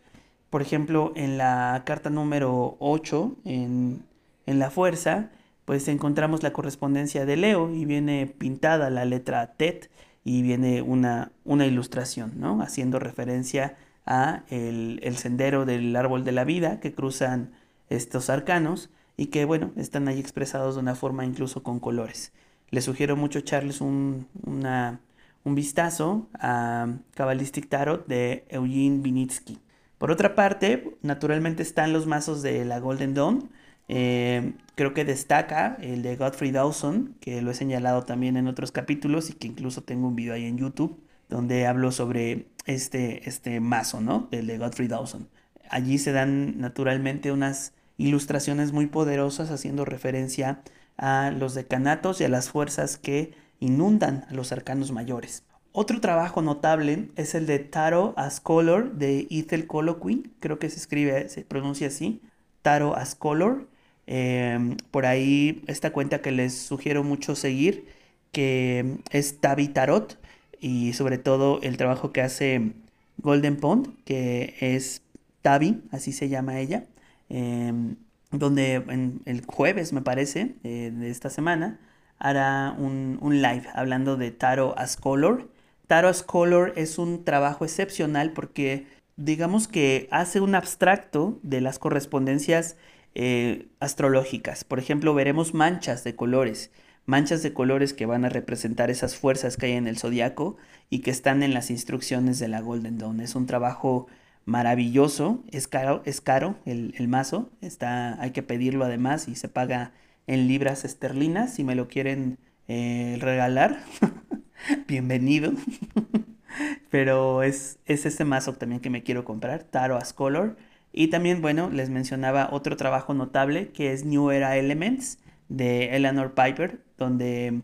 Por 0.50 0.64
ejemplo, 0.64 1.14
en 1.16 1.38
la 1.38 1.84
carta 1.86 2.10
número 2.10 2.78
8, 2.80 3.36
en, 3.46 4.04
en 4.48 4.60
la 4.60 4.72
fuerza, 4.72 5.30
pues 5.66 5.88
encontramos 5.88 6.42
la 6.42 6.52
correspondencia 6.52 7.26
de 7.26 7.38
Leo 7.38 7.70
y 7.72 7.86
viene 7.86 8.26
pintada 8.26 8.90
la 8.90 9.06
letra 9.06 9.54
Tet 9.54 9.92
y 10.24 10.42
viene 10.42 10.82
una, 10.82 11.32
una 11.44 11.66
ilustración, 11.66 12.34
¿no? 12.38 12.62
Haciendo 12.62 13.00
referencia 13.00 13.76
a 14.06 14.44
el, 14.50 15.00
el, 15.04 15.18
sendero 15.18 15.66
del 15.66 15.96
árbol 15.96 16.24
de 16.24 16.32
la 16.32 16.44
vida 16.44 16.80
que 16.80 16.94
cruzan 16.94 17.52
estos 17.90 18.30
arcanos 18.30 18.90
y 19.18 19.28
que, 19.28 19.46
bueno, 19.46 19.72
están 19.78 20.08
ahí 20.08 20.20
expresados 20.20 20.76
de 20.76 20.82
una 20.82 20.96
forma 20.96 21.26
incluso 21.26 21.64
con 21.64 21.80
colores. 21.80 22.32
Les 22.70 22.86
sugiero 22.86 23.16
mucho 23.16 23.40
echarles 23.40 23.82
un, 23.82 24.28
una, 24.46 25.00
un 25.44 25.56
vistazo 25.56 26.28
a 26.40 26.88
Kabbalistic 27.14 27.70
Tarot 27.70 28.08
de 28.08 28.46
Eugene 28.50 29.00
Vinitsky. 29.02 29.60
Por 29.98 30.12
otra 30.12 30.36
parte, 30.36 30.98
naturalmente 31.02 31.64
están 31.64 31.94
los 31.94 32.08
mazos 32.08 32.42
de 32.42 32.66
la 32.66 32.80
Golden 32.80 33.14
Dawn, 33.14 33.50
eh, 33.88 34.54
creo 34.76 34.94
que 34.94 35.06
destaca 35.06 35.78
el 35.82 36.02
de 36.02 36.16
Godfrey 36.16 36.52
Dawson, 36.52 37.16
que 37.20 37.42
lo 37.42 37.52
he 37.52 37.54
señalado 37.56 38.04
también 38.04 38.38
en 38.38 38.48
otros 38.48 38.72
capítulos 38.72 39.30
y 39.30 39.34
que 39.34 39.48
incluso 39.48 39.84
tengo 39.84 40.08
un 40.08 40.16
video 40.16 40.34
ahí 40.34 40.46
en 40.46 40.58
YouTube 40.58 41.00
donde 41.30 41.66
hablo 41.66 41.92
sobre 41.92 42.48
este, 42.66 43.28
este 43.28 43.60
mazo, 43.60 44.02
¿no? 44.02 44.28
El 44.32 44.48
de 44.48 44.58
Godfrey 44.58 44.88
Dawson. 44.88 45.28
Allí 45.70 45.98
se 45.98 46.12
dan 46.12 46.60
naturalmente 46.60 47.32
unas 47.32 47.74
ilustraciones 47.98 48.72
muy 48.72 48.88
poderosas 48.88 49.50
haciendo 49.50 49.86
referencia 49.86 50.62
a 50.98 51.32
los 51.32 51.56
decanatos 51.56 52.22
y 52.22 52.26
a 52.26 52.30
las 52.30 52.50
fuerzas 52.50 52.98
que 52.98 53.34
inundan 53.60 54.26
a 54.30 54.34
los 54.34 54.52
arcanos 54.52 54.92
mayores. 54.92 55.44
Otro 55.72 56.02
trabajo 56.02 56.42
notable 56.44 57.10
es 57.16 57.34
el 57.34 57.48
de 57.48 57.58
Taro 57.60 58.14
as 58.16 58.40
Color 58.40 58.94
de 58.94 59.28
Ethel 59.32 59.66
Colloquy, 59.66 60.32
creo 60.40 60.60
que 60.60 60.70
se 60.70 60.78
escribe, 60.78 61.30
se 61.30 61.42
pronuncia 61.42 61.88
así, 61.88 62.22
Taro 62.62 62.96
as 62.96 63.16
Color, 63.16 63.68
Em, 64.08 64.78
por 64.92 65.06
ahí 65.06 65.64
esta 65.68 65.92
cuenta 65.92 66.22
que 66.22 66.32
les 66.32 66.54
sugiero 66.58 67.04
mucho 67.04 67.36
seguir, 67.36 67.86
que 68.32 68.98
es 69.12 69.40
Tabi 69.40 69.70
Tarot, 69.70 70.18
y 70.60 70.94
sobre 70.94 71.18
todo 71.18 71.60
el 71.62 71.78
trabajo 71.78 72.12
que 72.12 72.22
hace 72.22 72.74
Golden 73.18 73.58
Pond, 73.58 73.96
que 74.06 74.56
es 74.60 75.02
Tabi, 75.42 75.84
así 75.92 76.12
se 76.14 76.30
llama 76.30 76.60
ella, 76.60 76.86
em, 77.30 77.96
donde 78.32 78.76
en 78.76 79.22
el 79.26 79.44
jueves, 79.46 79.94
me 79.94 80.02
parece, 80.02 80.56
eh, 80.64 80.92
de 80.94 81.10
esta 81.10 81.30
semana, 81.30 81.80
hará 82.20 82.76
un, 82.78 83.20
un, 83.22 83.42
live 83.42 83.66
hablando 83.74 84.18
de 84.18 84.32
Tarot 84.32 84.74
as 84.78 84.96
Color. 84.98 85.50
Tarot 85.88 86.12
as 86.12 86.24
Color 86.24 86.74
es 86.78 86.98
un 86.98 87.24
trabajo 87.26 87.66
excepcional 87.66 88.32
porque 88.34 88.88
digamos 89.18 89.68
que 89.68 90.08
hace 90.12 90.40
un 90.42 90.56
abstracto 90.56 91.40
de 91.44 91.62
las 91.62 91.80
correspondencias 91.80 92.78
eh, 93.16 93.68
astrológicas. 93.80 94.64
Por 94.64 94.80
ejemplo, 94.80 95.14
veremos 95.14 95.54
manchas 95.54 96.04
de 96.04 96.16
colores, 96.16 96.72
manchas 97.06 97.44
de 97.44 97.54
colores 97.54 97.94
que 97.94 98.06
van 98.06 98.26
a 98.26 98.30
representar 98.30 98.90
esas 98.90 99.16
fuerzas 99.16 99.58
que 99.58 99.68
hay 99.68 99.72
en 99.74 99.88
el 99.88 99.98
zodiaco 99.98 100.58
y 100.90 101.00
que 101.00 101.12
están 101.12 101.44
en 101.44 101.54
las 101.54 101.70
instrucciones 101.70 102.40
de 102.40 102.48
la 102.48 102.62
Golden 102.62 102.98
Dawn. 102.98 103.20
Es 103.20 103.36
un 103.36 103.46
trabajo 103.46 104.08
maravilloso, 104.46 105.44
es 105.52 105.68
caro, 105.68 106.02
es 106.06 106.22
caro 106.22 106.56
el, 106.66 107.08
mazo, 107.08 107.52
está, 107.62 108.22
hay 108.22 108.32
que 108.32 108.44
pedirlo 108.44 108.86
además 108.86 109.28
y 109.28 109.36
se 109.36 109.48
paga 109.48 109.94
en 110.28 110.48
libras 110.48 110.86
esterlinas 110.86 111.54
si 111.54 111.64
me 111.64 111.76
lo 111.76 111.88
quieren 111.88 112.38
eh, 112.68 113.18
regalar. 113.20 113.80
Bienvenido. 114.88 115.54
Pero 116.90 117.44
es, 117.44 117.80
es 117.86 118.06
este 118.06 118.26
mazo 118.26 118.54
también 118.54 118.82
que 118.82 118.90
me 118.90 119.04
quiero 119.04 119.26
comprar, 119.26 119.64
Taro 119.64 119.98
As 119.98 120.14
Color. 120.14 120.56
Y 120.94 121.08
también, 121.08 121.42
bueno, 121.42 121.70
les 121.72 121.90
mencionaba 121.90 122.50
otro 122.52 122.78
trabajo 122.78 123.14
notable 123.16 123.70
que 123.70 123.92
es 123.92 124.06
New 124.06 124.30
Era 124.30 124.58
Elements 124.58 125.18
de 125.50 125.96
Eleanor 125.96 126.36
Piper, 126.36 126.80
donde 126.98 127.62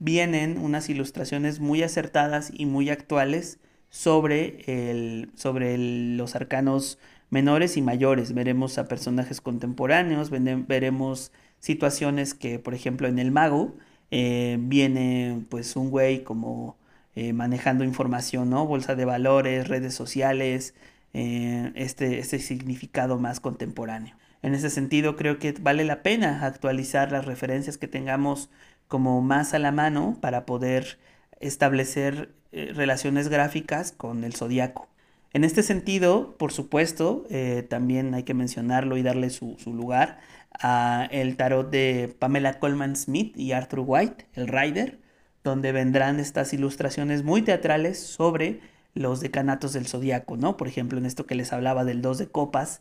vienen 0.00 0.58
unas 0.58 0.90
ilustraciones 0.90 1.60
muy 1.60 1.84
acertadas 1.84 2.50
y 2.52 2.66
muy 2.66 2.90
actuales 2.90 3.60
sobre, 3.88 4.64
el, 4.66 5.30
sobre 5.36 5.78
los 5.78 6.34
arcanos 6.34 6.98
menores 7.30 7.76
y 7.76 7.82
mayores. 7.82 8.34
Veremos 8.34 8.78
a 8.78 8.88
personajes 8.88 9.40
contemporáneos, 9.40 10.30
veremos 10.30 11.30
situaciones 11.60 12.34
que, 12.34 12.58
por 12.58 12.74
ejemplo, 12.74 13.06
en 13.06 13.20
el 13.20 13.30
mago 13.30 13.76
eh, 14.10 14.58
viene 14.60 15.44
pues 15.48 15.76
un 15.76 15.90
güey 15.90 16.24
como 16.24 16.76
eh, 17.14 17.32
manejando 17.32 17.84
información, 17.84 18.50
¿no? 18.50 18.66
Bolsa 18.66 18.96
de 18.96 19.04
valores, 19.04 19.68
redes 19.68 19.94
sociales, 19.94 20.74
eh, 21.14 21.72
este, 21.74 22.18
este 22.18 22.38
significado 22.38 23.18
más 23.18 23.40
contemporáneo. 23.40 24.16
En 24.42 24.54
ese 24.54 24.70
sentido, 24.70 25.14
creo 25.16 25.38
que 25.38 25.52
vale 25.52 25.84
la 25.84 26.02
pena 26.02 26.44
actualizar 26.44 27.12
las 27.12 27.26
referencias 27.26 27.78
que 27.78 27.86
tengamos 27.86 28.50
como 28.88 29.22
más 29.22 29.54
a 29.54 29.58
la 29.58 29.72
mano 29.72 30.18
para 30.20 30.44
poder 30.44 30.98
establecer 31.40 32.34
eh, 32.52 32.72
relaciones 32.74 33.28
gráficas 33.28 33.92
con 33.92 34.24
el 34.24 34.34
zodiaco. 34.34 34.88
En 35.32 35.44
este 35.44 35.62
sentido, 35.62 36.36
por 36.36 36.52
supuesto, 36.52 37.24
eh, 37.30 37.64
también 37.68 38.14
hay 38.14 38.24
que 38.24 38.34
mencionarlo 38.34 38.96
y 38.96 39.02
darle 39.02 39.30
su, 39.30 39.56
su, 39.58 39.72
lugar 39.72 40.18
a 40.52 41.08
el 41.10 41.36
tarot 41.36 41.70
de 41.70 42.14
Pamela 42.18 42.58
Coleman 42.58 42.96
Smith 42.96 43.34
y 43.36 43.52
Arthur 43.52 43.84
White, 43.86 44.26
el 44.34 44.48
Rider, 44.48 44.98
donde 45.42 45.72
vendrán 45.72 46.20
estas 46.20 46.52
ilustraciones 46.52 47.22
muy 47.22 47.42
teatrales 47.42 47.98
sobre 47.98 48.60
los 48.94 49.20
decanatos 49.20 49.72
del 49.72 49.86
zodiaco, 49.86 50.36
¿no? 50.36 50.56
Por 50.56 50.68
ejemplo, 50.68 50.98
en 50.98 51.06
esto 51.06 51.26
que 51.26 51.34
les 51.34 51.52
hablaba 51.52 51.84
del 51.84 52.02
dos 52.02 52.18
de 52.18 52.28
copas, 52.28 52.80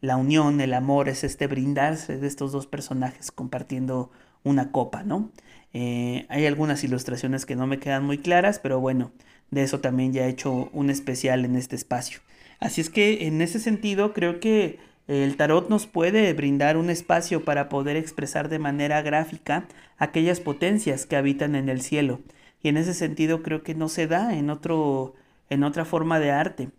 la 0.00 0.16
unión, 0.16 0.60
el 0.60 0.74
amor 0.74 1.08
es 1.08 1.24
este 1.24 1.46
brindarse 1.46 2.18
de 2.18 2.26
estos 2.26 2.52
dos 2.52 2.66
personajes 2.66 3.30
compartiendo 3.30 4.10
una 4.42 4.72
copa, 4.72 5.04
¿no? 5.04 5.30
Eh, 5.72 6.26
hay 6.28 6.46
algunas 6.46 6.82
ilustraciones 6.84 7.46
que 7.46 7.56
no 7.56 7.66
me 7.66 7.78
quedan 7.78 8.04
muy 8.04 8.18
claras, 8.18 8.58
pero 8.58 8.80
bueno, 8.80 9.12
de 9.50 9.62
eso 9.62 9.80
también 9.80 10.12
ya 10.12 10.26
he 10.26 10.30
hecho 10.30 10.70
un 10.72 10.90
especial 10.90 11.44
en 11.44 11.56
este 11.56 11.76
espacio. 11.76 12.20
Así 12.58 12.80
es 12.80 12.90
que 12.90 13.26
en 13.26 13.40
ese 13.42 13.60
sentido 13.60 14.12
creo 14.12 14.40
que 14.40 14.78
el 15.08 15.36
tarot 15.36 15.68
nos 15.68 15.86
puede 15.86 16.32
brindar 16.32 16.76
un 16.76 16.90
espacio 16.90 17.44
para 17.44 17.68
poder 17.68 17.96
expresar 17.96 18.48
de 18.48 18.58
manera 18.58 19.02
gráfica 19.02 19.66
aquellas 19.98 20.40
potencias 20.40 21.06
que 21.06 21.16
habitan 21.16 21.54
en 21.54 21.68
el 21.68 21.80
cielo. 21.82 22.20
Y 22.62 22.68
en 22.68 22.76
ese 22.76 22.94
sentido 22.94 23.42
creo 23.42 23.62
que 23.62 23.74
no 23.74 23.88
se 23.88 24.06
da 24.06 24.36
en 24.36 24.48
otro 24.50 25.14
en 25.52 25.64
otra 25.64 25.84
forma 25.84 26.18
de 26.18 26.30
arte. 26.30 26.70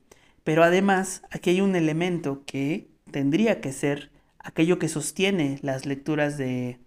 Pero 0.43 0.63
además, 0.63 1.21
aquí 1.31 1.51
hay 1.51 1.61
un 1.61 1.75
elemento 1.75 2.43
que 2.45 2.89
tendría 3.11 3.61
que 3.61 3.71
ser 3.71 4.11
aquello 4.39 4.79
que 4.79 4.89
sostiene 4.89 5.59
las 5.61 5.85
lecturas 5.85 6.37
de, 6.37 6.79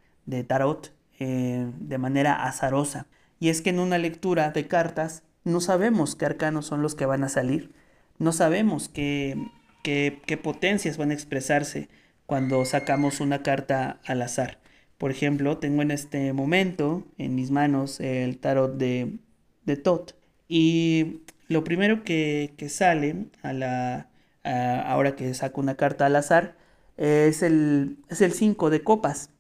tarot 0.47 0.93
eh, 1.19 1.71
de 1.79 1.99
manera 1.99 2.45
azarosa. 2.45 3.07
Y 3.39 3.49
es 3.49 3.63
que 3.63 3.71
en 3.71 3.79
una 3.79 3.99
lectura 3.99 4.51
de 4.51 4.67
cartas 4.67 5.23
no 5.45 5.61
sabemos 5.61 6.17
qué 6.17 6.27
arcanos 6.27 6.67
son 6.67 6.83
los 6.83 6.95
que 6.95 7.07
van 7.07 7.23
a 7.23 7.29
salir, 7.29 7.73
no 8.19 8.33
sabemos 8.33 8.89
qué, 8.89 9.51
qué, 9.83 10.21
qué 10.27 10.37
potencias 10.37 10.97
van 10.97 11.11
a 11.11 11.15
expresarse 11.15 11.89
cuando 12.27 12.65
sacamos 12.65 13.21
una 13.21 13.43
carta 13.43 14.01
al 14.05 14.23
azar. 14.23 14.59
Por 14.99 15.11
ejemplo, 15.11 15.59
tengo 15.59 15.83
en 15.83 15.91
este 15.91 16.33
momento 16.33 17.07
en 17.19 17.35
mis 17.35 17.51
manos 17.51 18.01
el 18.01 18.39
tarot 18.39 18.77
de, 18.77 19.19
de 19.65 19.77
Tot 19.77 20.17
y 20.49 21.21
lo 21.49 21.65
primero 21.65 22.03
que, 22.05 22.55
sale 22.69 23.27
a 23.43 23.53
la, 23.53 24.09
ahora 24.45 25.17
que 25.17 25.33
saco 25.35 25.61
una 25.61 25.77
carta 25.77 26.07
al 26.07 26.17
azar 26.17 26.57
es 26.97 27.43
el 27.43 27.99
5 28.11 28.71
de 28.71 28.83
copas. 28.83 29.31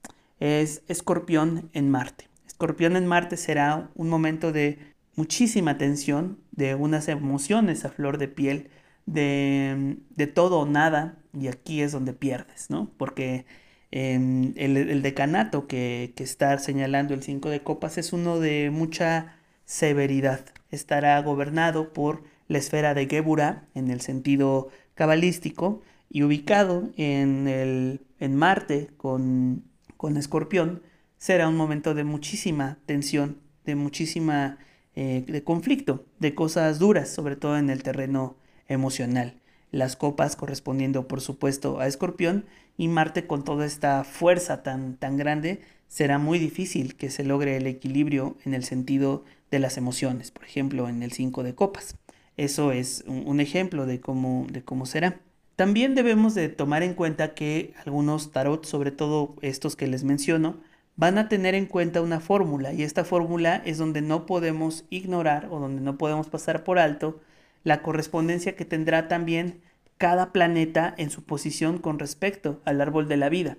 Es 0.40 0.82
Escorpión 0.88 1.70
en 1.72 1.90
Marte. 1.90 2.28
Escorpión 2.46 2.96
en 2.96 3.06
Marte 3.06 3.36
será 3.36 3.90
un 3.94 4.08
momento 4.08 4.52
de 4.52 4.78
muchísima 5.16 5.78
tensión, 5.78 6.38
de 6.52 6.74
unas 6.74 7.08
emociones 7.08 7.84
a 7.84 7.90
flor 7.90 8.18
de 8.18 8.28
piel, 8.28 8.70
de, 9.06 9.96
todo 10.34 10.60
o 10.60 10.66
nada, 10.66 11.18
y 11.32 11.48
aquí 11.48 11.82
es 11.82 11.92
donde 11.92 12.12
pierdes, 12.12 12.70
¿no? 12.70 12.90
Porque 12.98 13.46
em, 13.90 14.52
el, 14.56 15.02
decanato 15.02 15.66
que, 15.66 16.12
que 16.16 16.24
está 16.24 16.58
señalando 16.58 17.14
el 17.14 17.22
5 17.22 17.50
de 17.50 17.62
copas 17.62 17.98
es 17.98 18.12
uno 18.12 18.38
de 18.40 18.70
mucha 18.70 19.36
severidad, 19.64 20.40
estará 20.70 21.20
gobernado 21.22 21.92
por 21.92 22.24
la 22.48 22.58
esfera 22.58 22.94
de 22.94 23.06
Gebura 23.06 23.68
en 23.74 23.90
el 23.90 24.00
sentido 24.00 24.68
cabalístico 24.94 25.82
y 26.10 26.22
ubicado 26.22 26.90
en, 26.96 27.48
el, 27.48 28.00
en 28.20 28.36
Marte 28.36 28.88
con, 28.96 29.64
con 29.96 30.16
Escorpión, 30.16 30.82
será 31.18 31.48
un 31.48 31.56
momento 31.56 31.94
de 31.94 32.04
muchísima 32.04 32.78
tensión, 32.86 33.38
de 33.64 33.74
muchísima 33.74 34.58
eh, 34.94 35.24
de 35.26 35.44
conflicto, 35.44 36.06
de 36.20 36.34
cosas 36.34 36.78
duras, 36.78 37.08
sobre 37.08 37.36
todo 37.36 37.58
en 37.58 37.68
el 37.68 37.82
terreno 37.82 38.36
emocional. 38.68 39.40
Las 39.70 39.96
copas 39.96 40.36
correspondiendo, 40.36 41.08
por 41.08 41.20
supuesto, 41.20 41.80
a 41.80 41.86
Escorpión 41.86 42.46
y 42.78 42.88
Marte 42.88 43.26
con 43.26 43.44
toda 43.44 43.66
esta 43.66 44.04
fuerza 44.04 44.62
tan, 44.62 44.96
tan 44.96 45.16
grande, 45.16 45.60
será 45.88 46.18
muy 46.18 46.38
difícil 46.38 46.96
que 46.96 47.10
se 47.10 47.24
logre 47.24 47.56
el 47.56 47.66
equilibrio 47.66 48.36
en 48.44 48.54
el 48.54 48.64
sentido 48.64 49.24
de 49.50 49.58
las 49.58 49.76
emociones, 49.76 50.30
por 50.30 50.44
ejemplo, 50.44 50.88
en 50.88 51.02
el 51.02 51.12
5 51.12 51.42
de 51.42 51.54
copas. 51.54 51.96
Eso 52.36 52.72
es 52.72 53.04
un, 53.06 53.40
ejemplo 53.40 53.86
de 53.86 54.00
cómo, 54.00 54.46
de 54.50 54.62
cómo 54.62 54.86
será. 54.86 55.20
También 55.56 55.94
debemos 55.94 56.34
de 56.34 56.50
tomar 56.50 56.82
en 56.82 56.94
cuenta 56.94 57.34
que 57.34 57.72
algunos 57.84 58.30
tarot, 58.30 58.66
sobre 58.66 58.90
todo 58.90 59.36
estos 59.40 59.74
que 59.74 59.86
les 59.86 60.04
menciono, 60.04 60.58
van 60.96 61.18
a 61.18 61.28
tener 61.28 61.54
en 61.54 61.66
cuenta 61.66 62.02
una 62.02 62.20
fórmula 62.20 62.72
y 62.72 62.82
esta 62.82 63.04
fórmula 63.04 63.62
es 63.64 63.78
donde 63.78 64.02
no 64.02 64.26
podemos 64.26 64.84
ignorar 64.90 65.48
o 65.50 65.58
donde 65.60 65.80
no 65.80 65.96
podemos 65.98 66.28
pasar 66.28 66.64
por 66.64 66.78
alto 66.78 67.20
la 67.64 67.82
correspondencia 67.82 68.56
que 68.56 68.64
tendrá 68.64 69.08
también 69.08 69.60
cada 69.98 70.32
planeta 70.32 70.94
en 70.98 71.10
su 71.10 71.24
posición 71.24 71.78
con 71.78 71.98
respecto 71.98 72.60
al 72.64 72.80
árbol 72.80 73.08
de 73.08 73.16
la 73.16 73.28
vida. 73.28 73.56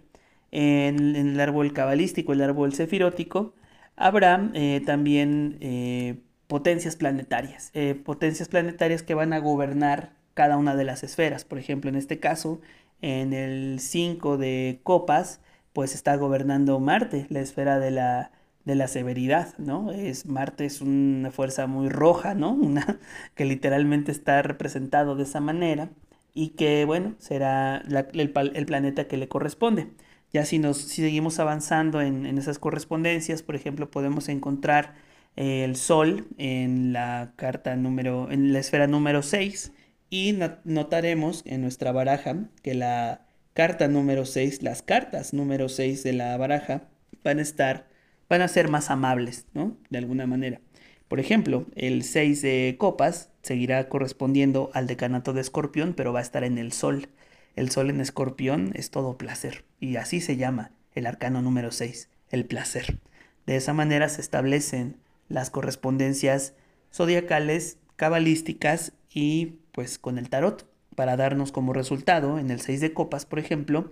En, 0.51 1.15
el 1.15 1.39
árbol 1.39 1.73
cabalístico, 1.73 2.33
el 2.33 2.41
árbol 2.41 2.73
sefirótico, 2.73 3.53
habrá 3.97 4.49
eh, 4.53 4.81
también 4.85 5.57
eh, 5.61 6.21
potencias 6.47 6.95
planetarias, 6.95 7.71
eh, 7.73 7.95
potencias 7.95 8.47
planetarias 8.47 9.03
que 9.03 9.15
van 9.15 9.33
a 9.33 9.39
gobernar 9.39 10.13
cada 10.33 10.57
una 10.57 10.75
de 10.75 10.85
las 10.85 11.03
esferas. 11.03 11.43
Por 11.45 11.59
ejemplo, 11.59 11.89
en 11.89 11.97
este 11.97 12.19
caso, 12.19 12.61
en 13.01 13.33
el 13.33 13.79
5 13.79 14.37
de 14.37 14.79
copas, 14.83 15.41
pues 15.73 15.93
está 15.95 16.15
gobernando 16.15 16.79
Marte, 16.79 17.27
la 17.29 17.41
esfera 17.41 17.79
de 17.79 17.91
la, 17.91 18.31
de 18.65 18.75
la 18.75 18.87
severidad, 18.87 19.57
¿no? 19.57 19.91
Es, 19.91 20.25
Marte 20.25 20.65
es 20.65 20.81
una 20.81 21.31
fuerza 21.31 21.67
muy 21.67 21.89
roja, 21.89 22.33
¿no? 22.35 22.51
Una 22.53 22.99
que 23.35 23.45
literalmente 23.45 24.11
está 24.11 24.41
representado 24.41 25.15
de 25.15 25.23
esa 25.23 25.41
manera 25.41 25.89
y 26.33 26.49
que, 26.49 26.85
bueno, 26.85 27.15
será 27.19 27.83
el, 28.13 28.31
planeta 28.31 29.07
que 29.07 29.17
le 29.17 29.27
corresponde. 29.27 29.87
Ya 30.33 30.45
si, 30.45 30.59
nos, 30.59 30.77
si 30.77 31.01
seguimos 31.01 31.39
avanzando 31.39 32.01
en, 32.01 32.25
en 32.25 32.37
esas 32.37 32.59
correspondencias, 32.59 33.43
por 33.43 33.55
ejemplo, 33.55 33.89
podemos 33.89 34.29
encontrar 34.29 34.95
eh, 35.37 35.63
el 35.63 35.75
Sol 35.75 36.27
en 36.37 36.93
la 36.93 37.33
carta 37.35 37.75
número, 37.75 38.29
en 38.31 38.53
la 38.53 38.59
esfera 38.59 38.87
número 38.87 39.21
6, 39.21 39.71
y 40.09 40.37
notaremos 40.63 41.43
en 41.45 41.61
nuestra 41.61 41.91
baraja 41.91 42.49
que 42.63 42.73
la 42.73 43.25
carta 43.53 43.87
número 43.87 44.25
6, 44.25 44.63
las 44.63 44.81
cartas 44.81 45.33
número 45.33 45.69
6 45.69 46.03
de 46.03 46.13
la 46.13 46.35
baraja 46.37 46.89
van 47.23 47.39
a 47.39 47.41
estar, 47.41 47.87
van 48.29 48.41
a 48.41 48.47
ser 48.47 48.69
más 48.69 48.89
amables, 48.89 49.45
¿no? 49.53 49.77
De 49.89 49.99
alguna 49.99 50.27
manera. 50.27 50.61
Por 51.07 51.19
ejemplo, 51.19 51.65
el 51.75 52.03
6 52.03 52.41
de 52.41 52.75
copas 52.77 53.31
seguirá 53.41 53.89
correspondiendo 53.89 54.71
al 54.73 54.87
decanato 54.87 55.33
de 55.33 55.41
escorpión, 55.41 55.93
pero 55.93 56.13
va 56.13 56.19
a 56.19 56.23
estar 56.23 56.43
en 56.43 56.57
el 56.57 56.71
sol. 56.71 57.09
El 57.55 57.69
sol 57.71 57.89
en 57.89 58.01
escorpión 58.01 58.71
es 58.75 58.91
todo 58.91 59.17
placer, 59.17 59.63
y 59.79 59.95
así 59.97 60.21
se 60.21 60.37
llama 60.37 60.71
el 60.93 61.05
arcano 61.05 61.41
número 61.41 61.71
6, 61.71 62.09
el 62.29 62.45
placer. 62.45 62.99
De 63.45 63.55
esa 63.55 63.73
manera 63.73 64.09
se 64.09 64.21
establecen 64.21 64.97
las 65.29 65.49
correspondencias 65.49 66.53
zodiacales, 66.91 67.77
cabalísticas 67.95 68.93
y 69.13 69.57
pues 69.71 69.99
con 69.99 70.17
el 70.17 70.29
tarot 70.29 70.69
para 70.95 71.15
darnos 71.15 71.51
como 71.51 71.73
resultado 71.73 72.39
en 72.39 72.49
el 72.49 72.59
6 72.59 72.81
de 72.81 72.93
copas, 72.93 73.25
por 73.25 73.39
ejemplo, 73.39 73.91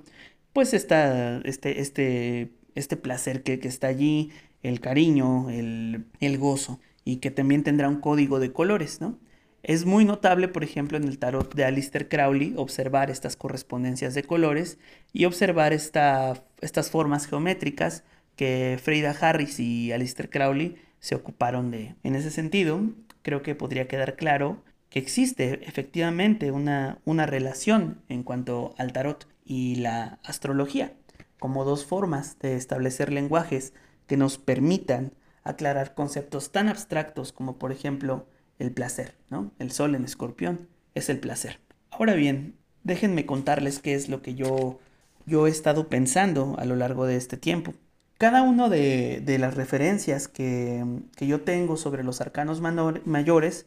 pues 0.53 0.73
está 0.73 1.37
este, 1.45 1.81
este, 1.81 2.51
este 2.73 2.97
placer 2.97 3.43
que, 3.43 3.59
está 3.63 3.87
allí, 3.87 4.31
el 4.63 4.79
cariño, 4.79 5.49
el, 5.49 6.05
el 6.19 6.37
gozo 6.37 6.79
y 7.03 7.17
que 7.17 7.29
también 7.29 7.63
tendrá 7.63 7.89
un 7.89 8.01
código 8.01 8.39
de 8.39 8.51
colores, 8.51 9.01
¿no? 9.01 9.19
Es 9.67 9.85
muy 9.85 10.05
notable, 10.05 10.47
por 10.47 10.63
ejemplo, 10.63 10.95
en 10.97 11.05
el 11.05 11.17
tarot 11.17 11.53
de 11.55 11.65
Alistair 11.65 12.07
Crowley, 12.07 12.53
observar 12.55 13.09
estas 13.09 13.35
correspondencias 13.35 14.13
de 14.13 14.23
colores 14.23 14.77
y 15.11 15.25
observar 15.25 15.73
esta, 15.73 16.43
estas 16.61 16.91
formas 16.91 17.25
geométricas 17.25 18.03
que 18.35 18.79
Frida 18.81 19.15
Harris 19.19 19.59
y 19.59 19.91
Alistair 19.91 20.29
Crowley 20.29 20.77
se 20.99 21.15
ocuparon 21.15 21.71
de. 21.71 21.95
En 22.03 22.15
ese 22.15 22.29
sentido, 22.29 22.79
creo 23.23 23.41
que 23.41 23.55
podría 23.55 23.87
quedar 23.87 24.15
claro 24.15 24.63
existe 24.95 25.67
efectivamente 25.67 26.51
una, 26.51 26.99
una 27.03 27.25
relación 27.25 28.01
en 28.07 28.23
cuanto 28.23 28.73
al 28.77 28.93
tarot 28.93 29.27
y 29.43 29.75
la 29.75 30.19
astrología, 30.23 30.93
como 31.37 31.65
dos 31.65 31.85
formas 31.85 32.39
de 32.39 32.55
establecer 32.55 33.11
lenguajes 33.11 33.73
que 34.07 34.17
nos 34.17 34.37
permitan 34.37 35.11
aclarar 35.43 35.93
conceptos 35.93 36.51
tan 36.51 36.69
abstractos 36.69 37.33
como 37.33 37.59
por 37.59 37.71
ejemplo 37.71 38.25
el 38.59 38.71
placer, 38.71 39.15
¿no? 39.29 39.51
El 39.59 39.71
sol 39.71 39.95
en 39.95 40.05
escorpión 40.05 40.67
es 40.93 41.09
el 41.09 41.19
placer. 41.19 41.59
Ahora 41.91 42.13
bien, 42.13 42.55
déjenme 42.83 43.25
contarles 43.25 43.79
qué 43.79 43.93
es 43.93 44.09
lo 44.09 44.21
que 44.21 44.35
yo, 44.35 44.79
yo 45.25 45.47
he 45.47 45.49
estado 45.49 45.89
pensando 45.89 46.55
a 46.57 46.65
lo 46.65 46.75
largo 46.75 47.05
de 47.05 47.17
este 47.17 47.37
tiempo. 47.37 47.73
Cada 48.17 48.43
una 48.43 48.69
de, 48.69 49.21
de, 49.25 49.39
las 49.39 49.55
referencias 49.55 50.29
que, 50.29 50.85
que, 51.17 51.27
yo 51.27 51.41
tengo 51.41 51.75
sobre 51.75 52.03
los 52.03 52.21
arcanos 52.21 52.61
mayores 52.61 53.65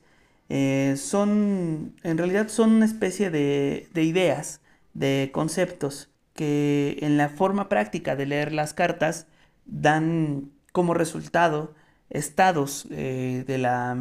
eh, 0.49 0.95
son, 0.97 1.95
en 2.03 2.19
realidad 2.19 2.49
son 2.49 2.71
una 2.73 2.87
especie 2.87 3.31
de, 3.31 3.89
ideas, 3.95 4.61
de 4.95 5.31
conceptos 5.33 6.09
que 6.35 6.99
en 7.03 7.17
la 7.19 7.29
forma 7.29 7.69
práctica 7.69 8.17
de 8.17 8.27
leer 8.27 8.53
las 8.53 8.73
cartas 8.73 9.27
dan 9.67 10.51
como 10.73 10.95
resultado 10.95 11.75
estados 12.09 12.87
eh, 12.91 13.45
de 13.47 13.59
la, 13.59 13.99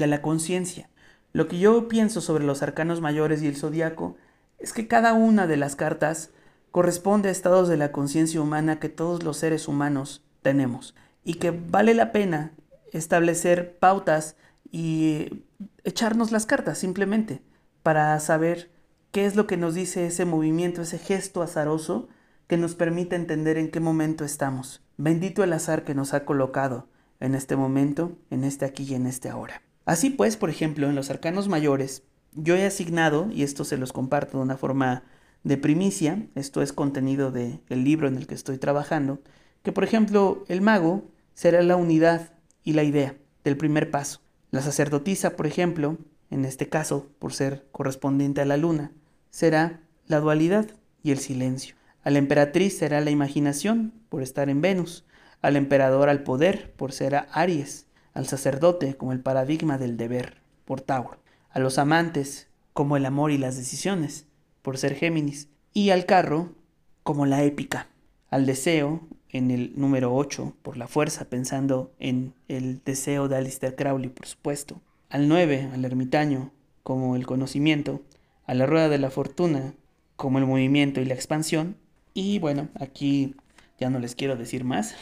de 0.00 0.08
la 0.08 0.22
conciencia. 0.22 0.90
Lo 1.32 1.46
que 1.46 1.60
yo 1.60 1.86
pienso 1.86 2.20
sobre 2.20 2.44
los 2.44 2.62
arcanos 2.62 3.00
mayores 3.00 3.40
y 3.42 3.46
el 3.46 3.56
zodiaco 3.56 4.16
es 4.58 4.72
que 4.72 4.88
cada 4.88 5.14
una 5.14 5.46
de 5.46 5.56
las 5.56 5.76
cartas 5.76 6.30
corresponde 6.72 7.28
a 7.28 7.32
estados 7.32 7.68
de 7.68 7.76
la 7.76 7.92
conciencia 7.92 8.40
humana 8.40 8.80
que 8.80 8.88
todos 8.88 9.22
los 9.22 9.36
seres 9.36 9.68
humanos 9.68 10.24
tenemos 10.42 10.96
y 11.24 11.34
que 11.34 11.52
vale 11.52 11.94
la 11.94 12.10
pena 12.10 12.52
establecer 12.92 13.78
pautas 13.78 14.36
y 14.72 15.44
echarnos 15.84 16.32
las 16.32 16.46
cartas 16.46 16.78
simplemente 16.78 17.42
para 17.82 18.18
saber 18.20 18.70
qué 19.12 19.26
es 19.26 19.36
lo 19.36 19.46
que 19.46 19.56
nos 19.56 19.74
dice 19.74 20.06
ese 20.06 20.24
movimiento, 20.24 20.82
ese 20.82 20.98
gesto 20.98 21.42
azaroso 21.42 22.08
que 22.46 22.56
nos 22.56 22.74
permite 22.74 23.16
entender 23.16 23.58
en 23.58 23.70
qué 23.70 23.80
momento 23.80 24.24
estamos. 24.24 24.82
Bendito 24.96 25.44
el 25.44 25.52
azar 25.52 25.84
que 25.84 25.94
nos 25.94 26.14
ha 26.14 26.24
colocado 26.24 26.88
en 27.20 27.34
este 27.34 27.56
momento, 27.56 28.16
en 28.30 28.44
este 28.44 28.64
aquí 28.64 28.84
y 28.84 28.94
en 28.94 29.06
este 29.06 29.28
ahora. 29.28 29.62
Así 29.90 30.10
pues, 30.10 30.36
por 30.36 30.50
ejemplo, 30.50 30.88
en 30.88 30.94
los 30.94 31.10
arcanos 31.10 31.48
mayores, 31.48 32.04
yo 32.32 32.54
he 32.54 32.64
asignado, 32.64 33.28
y 33.32 33.42
esto 33.42 33.64
se 33.64 33.76
los 33.76 33.92
comparto 33.92 34.38
de 34.38 34.44
una 34.44 34.56
forma 34.56 35.02
de 35.42 35.56
primicia, 35.56 36.28
esto 36.36 36.62
es 36.62 36.72
contenido 36.72 37.32
del 37.32 37.60
libro 37.70 38.06
en 38.06 38.16
el 38.16 38.28
que 38.28 38.36
estoy 38.36 38.56
trabajando, 38.58 39.18
que 39.64 39.72
por 39.72 39.82
ejemplo 39.82 40.44
el 40.46 40.60
mago 40.60 41.10
será 41.34 41.60
la 41.62 41.74
unidad 41.74 42.34
y 42.62 42.74
la 42.74 42.84
idea 42.84 43.16
del 43.42 43.56
primer 43.56 43.90
paso. 43.90 44.20
La 44.52 44.62
sacerdotisa, 44.62 45.34
por 45.34 45.48
ejemplo, 45.48 45.98
en 46.30 46.44
este 46.44 46.68
caso, 46.68 47.08
por 47.18 47.32
ser 47.32 47.66
correspondiente 47.72 48.40
a 48.40 48.46
la 48.46 48.56
luna, 48.56 48.92
será 49.30 49.80
la 50.06 50.20
dualidad 50.20 50.68
y 51.02 51.10
el 51.10 51.18
silencio. 51.18 51.74
A 52.04 52.10
la 52.10 52.18
emperatriz 52.18 52.78
será 52.78 53.00
la 53.00 53.10
imaginación, 53.10 53.92
por 54.08 54.22
estar 54.22 54.50
en 54.50 54.60
Venus. 54.60 55.04
Al 55.42 55.56
emperador 55.56 56.08
al 56.08 56.22
poder, 56.22 56.72
por 56.76 56.92
ser 56.92 57.16
a 57.16 57.26
Aries. 57.32 57.86
Al 58.14 58.26
sacerdote, 58.26 58.96
como 58.96 59.12
el 59.12 59.20
paradigma 59.20 59.78
del 59.78 59.96
deber, 59.96 60.42
por 60.64 60.80
Tauro. 60.80 61.18
A 61.50 61.58
los 61.58 61.78
amantes, 61.78 62.48
como 62.72 62.96
el 62.96 63.06
amor 63.06 63.30
y 63.30 63.38
las 63.38 63.56
decisiones, 63.56 64.26
por 64.62 64.78
ser 64.78 64.94
Géminis. 64.94 65.48
Y 65.72 65.90
al 65.90 66.06
carro, 66.06 66.54
como 67.02 67.26
la 67.26 67.42
épica. 67.42 67.88
Al 68.30 68.46
deseo, 68.46 69.08
en 69.32 69.50
el 69.50 69.72
número 69.76 70.14
8 70.14 70.54
por 70.62 70.76
la 70.76 70.88
fuerza, 70.88 71.26
pensando 71.26 71.92
en 71.98 72.34
el 72.48 72.82
deseo 72.84 73.28
de 73.28 73.36
Alistair 73.36 73.76
Crowley, 73.76 74.10
por 74.10 74.26
supuesto. 74.26 74.80
Al 75.08 75.28
9, 75.28 75.70
al 75.72 75.84
ermitaño, 75.84 76.52
como 76.82 77.16
el 77.16 77.26
conocimiento. 77.26 78.02
A 78.44 78.54
la 78.54 78.66
rueda 78.66 78.88
de 78.88 78.98
la 78.98 79.10
fortuna, 79.10 79.74
como 80.16 80.38
el 80.38 80.46
movimiento 80.46 81.00
y 81.00 81.04
la 81.04 81.14
expansión. 81.14 81.76
Y 82.14 82.38
bueno, 82.40 82.68
aquí 82.74 83.36
ya 83.80 83.90
no 83.90 83.98
les 83.98 84.14
quiero 84.14 84.36
decir 84.36 84.64
más, 84.64 84.94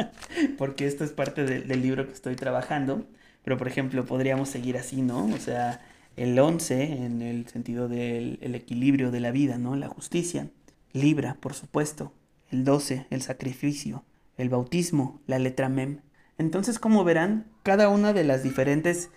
porque 0.58 0.86
esto 0.86 1.02
es 1.02 1.10
parte 1.10 1.44
del 1.44 1.82
libro 1.82 2.06
que 2.06 2.12
estoy 2.12 2.36
trabajando. 2.36 3.06
Pero 3.42 3.56
por 3.56 3.66
ejemplo, 3.66 4.04
podríamos 4.04 4.50
seguir 4.50 4.76
así, 4.76 5.00
¿no? 5.00 5.24
O 5.26 5.38
sea, 5.38 5.80
el 6.16 6.38
11 6.38 7.04
en 7.04 7.22
el 7.22 7.48
sentido 7.48 7.88
del 7.88 8.54
equilibrio 8.54 9.10
de 9.10 9.20
la 9.20 9.30
vida, 9.30 9.56
¿no? 9.56 9.74
La 9.74 9.88
justicia. 9.88 10.50
Libra, 10.92 11.36
por 11.40 11.54
supuesto, 11.54 12.12
el 12.50 12.64
12, 12.64 13.06
el 13.10 13.22
sacrificio, 13.22 14.04
el 14.36 14.48
bautismo, 14.50 15.20
la 15.26 15.38
letra 15.38 15.68
mem. 15.68 16.00
Entonces, 16.36 16.78
como 16.78 17.04
verán, 17.04 17.46
cada 17.62 17.88
una 17.88 18.12
de 18.12 18.24
las 18.24 18.42
diferentes 18.42 19.10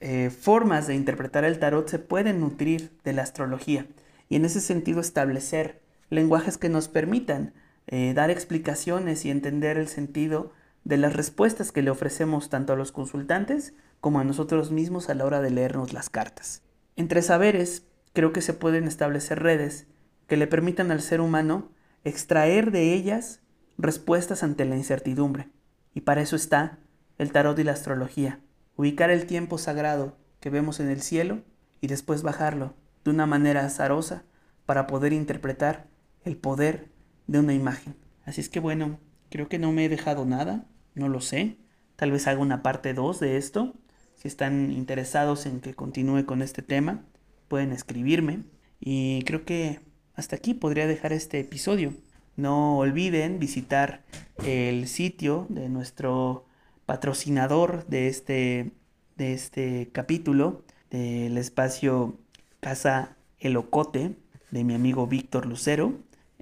eh, 0.00 0.30
formas 0.30 0.86
de 0.86 0.94
interpretar 0.94 1.44
el 1.44 1.58
tarot 1.58 1.88
se 1.88 1.98
pueden 1.98 2.40
nutrir 2.40 2.90
de 3.02 3.12
la 3.12 3.22
astrología 3.22 3.86
y 4.28 4.36
en 4.36 4.44
ese 4.44 4.60
sentido 4.60 5.00
establecer 5.00 5.80
lenguajes 6.10 6.58
que 6.58 6.68
nos 6.68 6.88
permitan 6.88 7.54
eh, 7.88 8.12
dar 8.14 8.30
explicaciones 8.30 9.24
y 9.24 9.30
entender 9.30 9.78
el 9.78 9.88
sentido 9.88 10.52
de 10.84 10.96
las 10.96 11.14
respuestas 11.14 11.72
que 11.72 11.82
le 11.82 11.90
ofrecemos 11.90 12.48
tanto 12.48 12.72
a 12.72 12.76
los 12.76 12.92
consultantes 12.92 13.74
como 14.00 14.20
a 14.20 14.24
nosotros 14.24 14.70
mismos 14.70 15.08
a 15.08 15.14
la 15.14 15.24
hora 15.24 15.40
de 15.40 15.50
leernos 15.50 15.92
las 15.92 16.10
cartas. 16.10 16.62
Entre 16.96 17.22
saberes, 17.22 17.86
creo 18.12 18.32
que 18.32 18.40
se 18.40 18.54
pueden 18.54 18.84
establecer 18.84 19.42
redes 19.42 19.86
que 20.26 20.36
le 20.36 20.46
permitan 20.46 20.90
al 20.90 21.00
ser 21.00 21.20
humano 21.20 21.70
extraer 22.04 22.70
de 22.70 22.94
ellas 22.94 23.40
respuestas 23.78 24.42
ante 24.42 24.64
la 24.64 24.76
incertidumbre. 24.76 25.48
Y 25.94 26.02
para 26.02 26.22
eso 26.22 26.36
está 26.36 26.78
el 27.18 27.32
tarot 27.32 27.58
y 27.58 27.64
la 27.64 27.72
astrología, 27.72 28.40
ubicar 28.76 29.10
el 29.10 29.26
tiempo 29.26 29.58
sagrado 29.58 30.16
que 30.40 30.50
vemos 30.50 30.80
en 30.80 30.88
el 30.88 31.02
cielo 31.02 31.42
y 31.80 31.86
después 31.88 32.22
bajarlo 32.22 32.74
de 33.04 33.10
una 33.10 33.26
manera 33.26 33.64
azarosa 33.64 34.24
para 34.66 34.86
poder 34.86 35.12
interpretar 35.12 35.86
el 36.24 36.36
poder 36.36 36.90
de 37.26 37.38
una 37.38 37.54
imagen. 37.54 37.94
Así 38.24 38.40
es 38.40 38.48
que 38.48 38.60
bueno, 38.60 38.98
creo 39.30 39.48
que 39.48 39.58
no 39.58 39.72
me 39.72 39.84
he 39.84 39.88
dejado 39.88 40.24
nada, 40.24 40.66
no 40.94 41.08
lo 41.08 41.20
sé. 41.20 41.56
Tal 41.96 42.10
vez 42.10 42.26
haga 42.26 42.40
una 42.40 42.62
parte 42.62 42.94
2 42.94 43.20
de 43.20 43.36
esto. 43.36 43.74
Si 44.14 44.28
están 44.28 44.72
interesados 44.72 45.46
en 45.46 45.60
que 45.60 45.74
continúe 45.74 46.24
con 46.26 46.42
este 46.42 46.62
tema, 46.62 47.04
pueden 47.48 47.72
escribirme. 47.72 48.44
Y 48.80 49.22
creo 49.22 49.44
que 49.44 49.80
hasta 50.14 50.36
aquí 50.36 50.54
podría 50.54 50.86
dejar 50.86 51.12
este 51.12 51.40
episodio. 51.40 51.94
No 52.36 52.78
olviden 52.78 53.38
visitar 53.38 54.04
el 54.44 54.88
sitio 54.88 55.46
de 55.48 55.68
nuestro 55.68 56.44
patrocinador 56.84 57.86
de 57.86 58.08
este, 58.08 58.72
de 59.16 59.32
este 59.32 59.88
capítulo, 59.92 60.64
del 60.90 61.38
espacio 61.38 62.18
Casa 62.60 63.16
El 63.38 63.56
Ocote, 63.56 64.16
de 64.50 64.64
mi 64.64 64.74
amigo 64.74 65.06
Víctor 65.06 65.46
Lucero. 65.46 65.94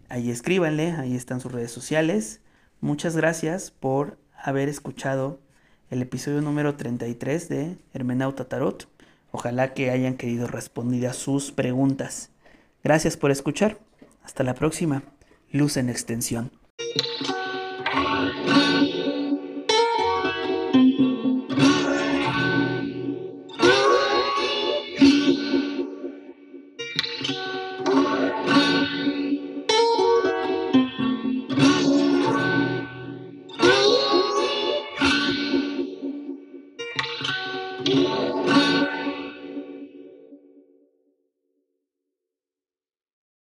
Ahí 0.09 0.31
escríbanle, 0.31 0.93
ahí 0.93 1.15
están 1.15 1.41
sus 1.41 1.53
redes 1.53 1.71
sociales. 1.71 2.41
Muchas 2.81 3.17
gracias 3.17 3.71
por 3.71 4.19
haber 4.37 4.69
escuchado 4.69 5.41
el 5.91 6.03
episodio 6.03 6.41
número 6.43 6.77
33 6.77 7.49
de 7.49 7.79
Hermenauta 7.93 8.45
Tarot. 8.47 8.89
Ojalá 9.31 9.75
que 9.75 9.91
hayan 9.91 10.17
querido 10.17 10.47
responder 10.47 11.07
a 11.09 11.13
sus 11.13 11.51
preguntas. 11.51 12.31
Gracias 12.83 13.17
por 13.17 13.31
escuchar. 13.31 13.79
Hasta 14.23 14.45
la 14.45 14.55
próxima. 14.55 15.03
Luz 15.51 15.77
en 15.77 15.89
extensión. 15.89 16.51